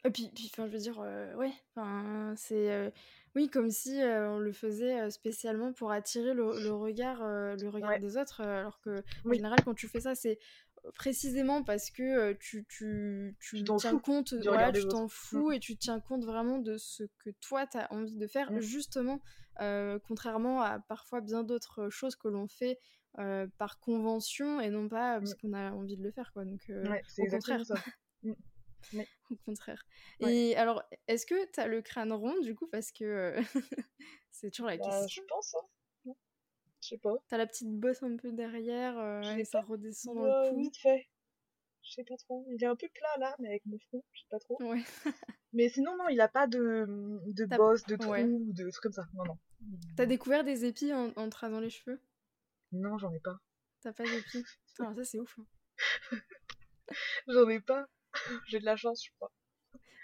[0.08, 2.72] Et puis, puis enfin, je veux dire, euh, ouais, enfin, c'est.
[2.72, 2.90] euh,
[3.36, 7.68] oui, comme si euh, on le faisait euh, spécialement pour attirer le, le regard, le
[7.68, 8.00] regard Ouais.
[8.00, 9.36] des autres, alors que, en Oui.
[9.38, 10.40] général, quand tu fais ça, c'est
[10.96, 15.12] précisément parce que tu, tu, tu tiens fous compte, voilà, tu t'en autres.
[15.14, 18.50] fous et tu tiens compte vraiment de ce que toi, tu as envie de faire,
[18.52, 18.60] Mm.
[18.62, 19.20] justement,
[19.60, 22.80] euh, contrairement à parfois bien d'autres choses que l'on fait
[23.20, 25.38] euh, par convention et non pas parce Mm.
[25.42, 26.46] qu'on a envie de le faire, quoi.
[26.46, 27.66] Donc, euh, Ouais, au contraire.
[27.66, 27.76] ça.
[28.94, 29.84] Mais Au contraire.
[30.22, 30.36] ouais.
[30.36, 33.42] Et alors, est-ce que tu as le crâne rond du coup Parce que euh,
[34.32, 35.22] c'est toujours la Bah, question.
[35.24, 36.14] je pense, hein.
[36.82, 37.14] Je sais pas.
[37.28, 40.58] T'as la petite bosse un peu derrière euh, et ça redescend dans le cou.
[40.62, 41.10] vite fait.
[41.82, 42.46] Je sais pas trop.
[42.52, 44.62] Il est un peu plat là, mais avec mon front, je sais pas trop.
[44.64, 44.82] Ouais.
[45.54, 46.86] Mais sinon, non, il a pas de,
[47.26, 48.24] de bosse, de trous, ouais.
[48.26, 49.08] ou de trucs comme ça.
[49.14, 49.38] Non, non.
[49.96, 52.00] T'as découvert des épis en, en te rasant les cheveux?
[52.74, 53.40] Non, j'en ai pas.
[53.82, 54.44] T'as pas d'épis?
[54.68, 55.40] Putain, ça c'est ouf.
[55.40, 56.18] hein.
[57.28, 57.88] J'en ai pas.
[58.48, 59.32] J'ai de la chance, je crois.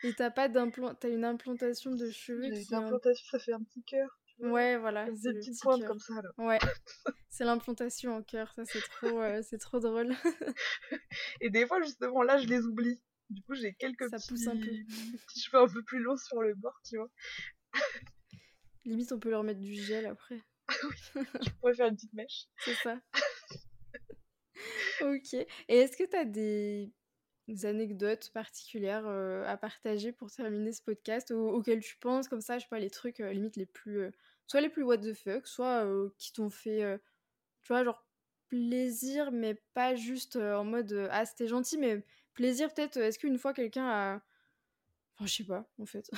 [0.03, 0.93] Et t'as pas d'implant...
[0.95, 4.19] T'as une implantation de cheveux qui une un- implantation, ça fait un petit cœur.
[4.39, 6.29] Ouais, voilà, des petites petit pointes comme ça, là.
[6.37, 6.59] Ouais,
[7.29, 10.13] c'est l'implantation en cœur, ça c'est trop, euh, c'est trop drôle.
[11.41, 13.01] Et des fois, justement, là, je les oublie.
[13.29, 14.27] Du coup, j'ai quelques Ça petits...
[14.29, 14.65] pousse un peu.
[15.27, 17.09] petits cheveux un peu plus longs sur le bord, tu vois.
[18.85, 20.41] Limite, on peut leur mettre du gel après.
[20.69, 22.47] Je pourrais faire une petite mèche.
[22.65, 22.99] C'est ça.
[25.01, 25.33] Ok.
[25.33, 25.47] Et
[25.77, 26.91] est-ce que tu as des...
[27.47, 32.41] des anecdotes particulières euh, à partager pour terminer ce podcast au- auxquelles tu penses comme
[32.41, 33.99] ça, je sais pas, les trucs euh, limite les plus...
[33.99, 34.11] euh,
[34.47, 36.99] soit les plus what the fuck, soit euh, qui t'ont fait,
[37.63, 38.05] tu vois, genre
[38.49, 43.53] plaisir, mais pas juste en mode ah c'était gentil, mais plaisir peut-être, est-ce qu'une fois
[43.53, 44.21] quelqu'un a...
[45.15, 46.09] Enfin, je sais pas, en fait.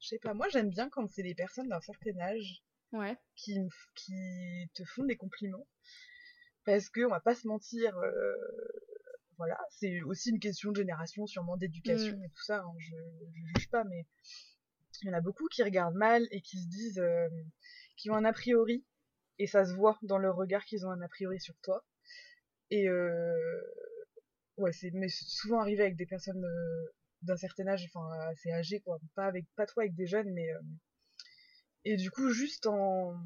[0.00, 2.62] Je sais pas, moi, j'aime bien quand c'est des personnes d'un certain âge
[2.92, 3.16] ouais.
[3.34, 3.58] qui,
[3.94, 5.66] qui te font des compliments.
[6.64, 7.96] Parce que, on va pas se mentir,
[9.38, 12.24] voilà, c'est aussi une question de génération, sûrement d'éducation Mm.
[12.24, 12.94] et tout ça, hein, je,
[13.34, 14.04] je juge pas, mais
[15.02, 17.28] il y en a beaucoup qui regardent mal et qui se disent, euh,
[17.96, 18.84] qui ont un a priori,
[19.38, 21.84] et ça se voit dans leur regard qu'ils ont un a priori sur toi.
[22.70, 23.62] Et euh,
[24.56, 28.50] ouais, c'est mais c'est souvent arrivé avec des personnes euh, d'un certain âge, enfin assez
[28.52, 30.60] âgées, quoi, pas avec, pas trop avec des jeunes, mais euh,
[31.84, 33.16] et du coup, juste en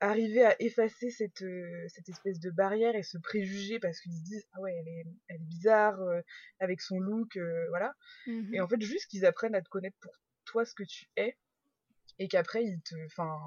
[0.00, 4.22] arriver à effacer cette, euh, cette espèce de barrière et ce préjugé parce qu'ils se
[4.22, 6.20] disent ah ouais elle est, elle est bizarre euh,
[6.60, 7.94] avec son look euh, voilà.
[8.26, 8.54] Mhm.
[8.54, 10.12] et en fait juste qu'ils apprennent à te connaître pour
[10.44, 11.36] toi ce que tu es
[12.18, 13.38] et qu'après ils te enfin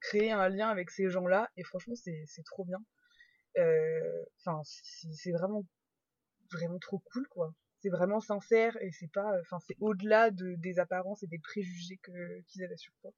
[0.00, 2.78] créer un lien avec ces gens là et franchement c'est c'est trop bien.
[3.56, 5.64] Enfin c'est c'est vraiment
[6.52, 7.52] vraiment trop cool quoi.
[7.80, 11.98] C'est vraiment sincère et c'est pas enfin c'est au-delà de des apparences et des préjugés
[12.02, 13.12] que qu'ils avaient sur toi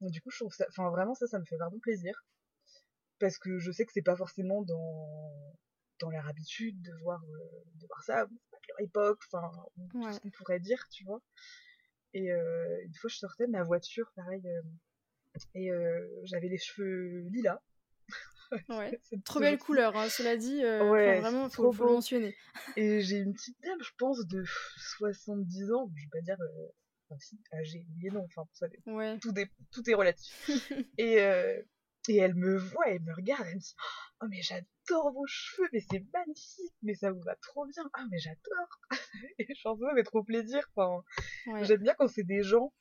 [0.00, 2.24] donc, du coup, je trouve ça, enfin vraiment ça, ça me fait vraiment plaisir
[3.18, 5.54] parce que je sais que c'est pas forcément dans
[6.00, 9.20] dans leur habitude de voir euh, de voir ça, ou c'est pas de leur époque,
[9.32, 9.50] enfin
[9.94, 10.12] Ouais.
[10.12, 11.20] ce qu'on pourrait dire, tu vois.
[12.14, 14.62] Et euh, une fois, je sortais de ma voiture, pareil, euh,
[15.54, 15.70] et
[16.24, 17.60] j'avais les cheveux lilas.
[18.70, 18.98] Ouais.
[19.02, 22.34] C'est Trop belle couleur, hein, cela dit, Ouais, vraiment, faut, trop faut le mentionner.
[22.76, 24.42] Et j'ai une petite dame, je pense, de
[24.96, 26.38] 70 ans, je vais pas dire,
[27.10, 29.18] enfin si, âgée, oui et non, enfin ça, Ouais.
[29.20, 30.32] tout, est, tout est relatif.
[30.98, 31.60] et, euh,
[32.08, 33.74] et elle me voit, elle me regarde, elle me dit
[34.22, 37.88] Oh, mais j'adore vos cheveux, mais c'est magnifique, mais ça vous va trop bien.
[37.92, 38.80] Ah, mais j'adore.
[39.38, 40.62] et ça me fait trop plaisir.
[40.74, 41.02] Enfin,
[41.46, 41.64] Ouais.
[41.64, 42.72] J'aime bien quand c'est des gens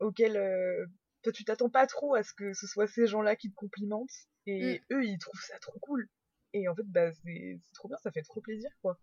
[0.00, 0.86] auxquels euh,
[1.22, 4.10] toi, tu t'attends pas trop à ce que ce soit ces gens-là qui te complimentent,
[4.46, 6.08] et eux, ils trouvent ça trop cool.
[6.52, 8.98] Et en fait, bah, c'est c'est trop bien, ça fait trop plaisir, quoi.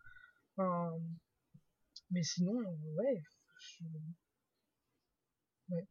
[0.57, 0.91] Enfin,
[2.11, 2.57] mais sinon,
[2.97, 3.23] ouais.
[3.59, 3.83] je-
[5.69, 5.85] Ouais.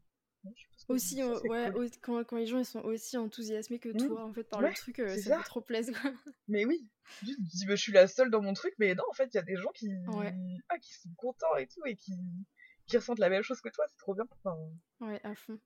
[0.45, 1.85] Ouais, je pense que Aussi, ça, c'est ouais, cool.
[1.85, 4.07] au- quand, quand les gens ils sont aussi enthousiasmés que Mmh.
[4.07, 5.43] toi, en fait, par le Ouais, truc, euh, ça ça.
[5.45, 5.77] trop quoi.
[6.49, 6.89] Mais oui,
[7.23, 9.37] juste, dis, bah, je suis la seule dans mon truc, mais non, en fait, il
[9.37, 9.91] y a des gens qui,
[10.69, 12.13] ah, qui sont contents et tout, et qui,
[12.87, 14.25] qui ressentent la même chose que toi, c'est trop bien.
[14.43, 14.57] Enfin,
[15.01, 15.59] Ouais, à fond.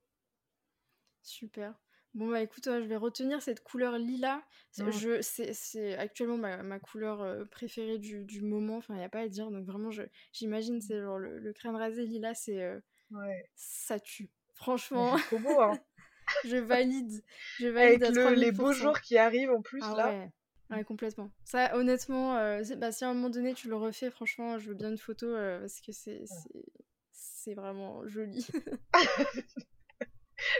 [1.23, 1.75] Super.
[2.15, 4.43] Bon, bah écoute, euh, je vais retenir cette couleur lilas.
[4.71, 4.91] C'est-.
[4.93, 8.77] Je, c'est, actuellement ma, ma couleur euh, préférée du, du moment.
[8.77, 9.51] Enfin, il n'y a pas à dire.
[9.51, 9.91] Donc, vraiment,
[10.33, 12.81] j'imagine, c'est genre le, le crâne rasé lilas, c'est, euh,
[13.13, 13.49] ouais.
[13.55, 14.31] ça tue.
[14.55, 15.79] Franchement, c'est trop beau, hein.
[16.45, 17.23] je valide.
[17.59, 18.57] Je valide Avec à le- les 3000%.
[18.57, 20.09] beaux jours qui arrivent en plus, Ah là.
[20.09, 20.31] ouais.
[20.71, 21.31] Ouais, complètement.
[21.45, 24.75] Ça, honnêtement, euh, bah, si à un moment donné tu le refais, franchement, je veux
[24.75, 26.65] bien une photo euh, parce que c'est, c'est,
[27.11, 28.47] c'est vraiment joli,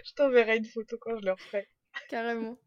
[0.05, 1.69] Je t'enverrai une photo quand je le referai.
[2.09, 2.59] carrément.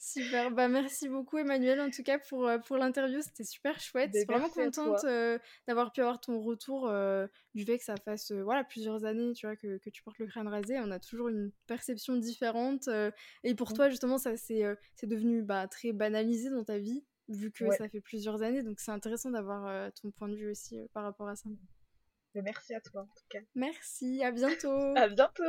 [0.00, 4.10] Super, bah merci beaucoup Emmanuel en tout cas pour, euh, pour l'interview, c'était super chouette.
[4.14, 7.96] Je suis vraiment contente euh, d'avoir pu avoir ton retour euh, du fait que ça
[7.96, 10.78] fasse euh, voilà, plusieurs années tu vois, que, que tu portes le crâne rasé.
[10.78, 12.88] On a toujours une perception différente.
[13.42, 13.74] et pour Mm.
[13.74, 14.62] toi justement, ça c'est
[15.02, 17.76] devenu bah, très banalisé dans ta vie vu que Ouais.
[17.76, 18.62] ça fait plusieurs années.
[18.62, 21.48] Donc c'est intéressant d'avoir ton point de vue aussi par rapport à ça.
[22.36, 23.40] Mais merci à toi en tout cas.
[23.56, 25.42] Merci, à bientôt À bientôt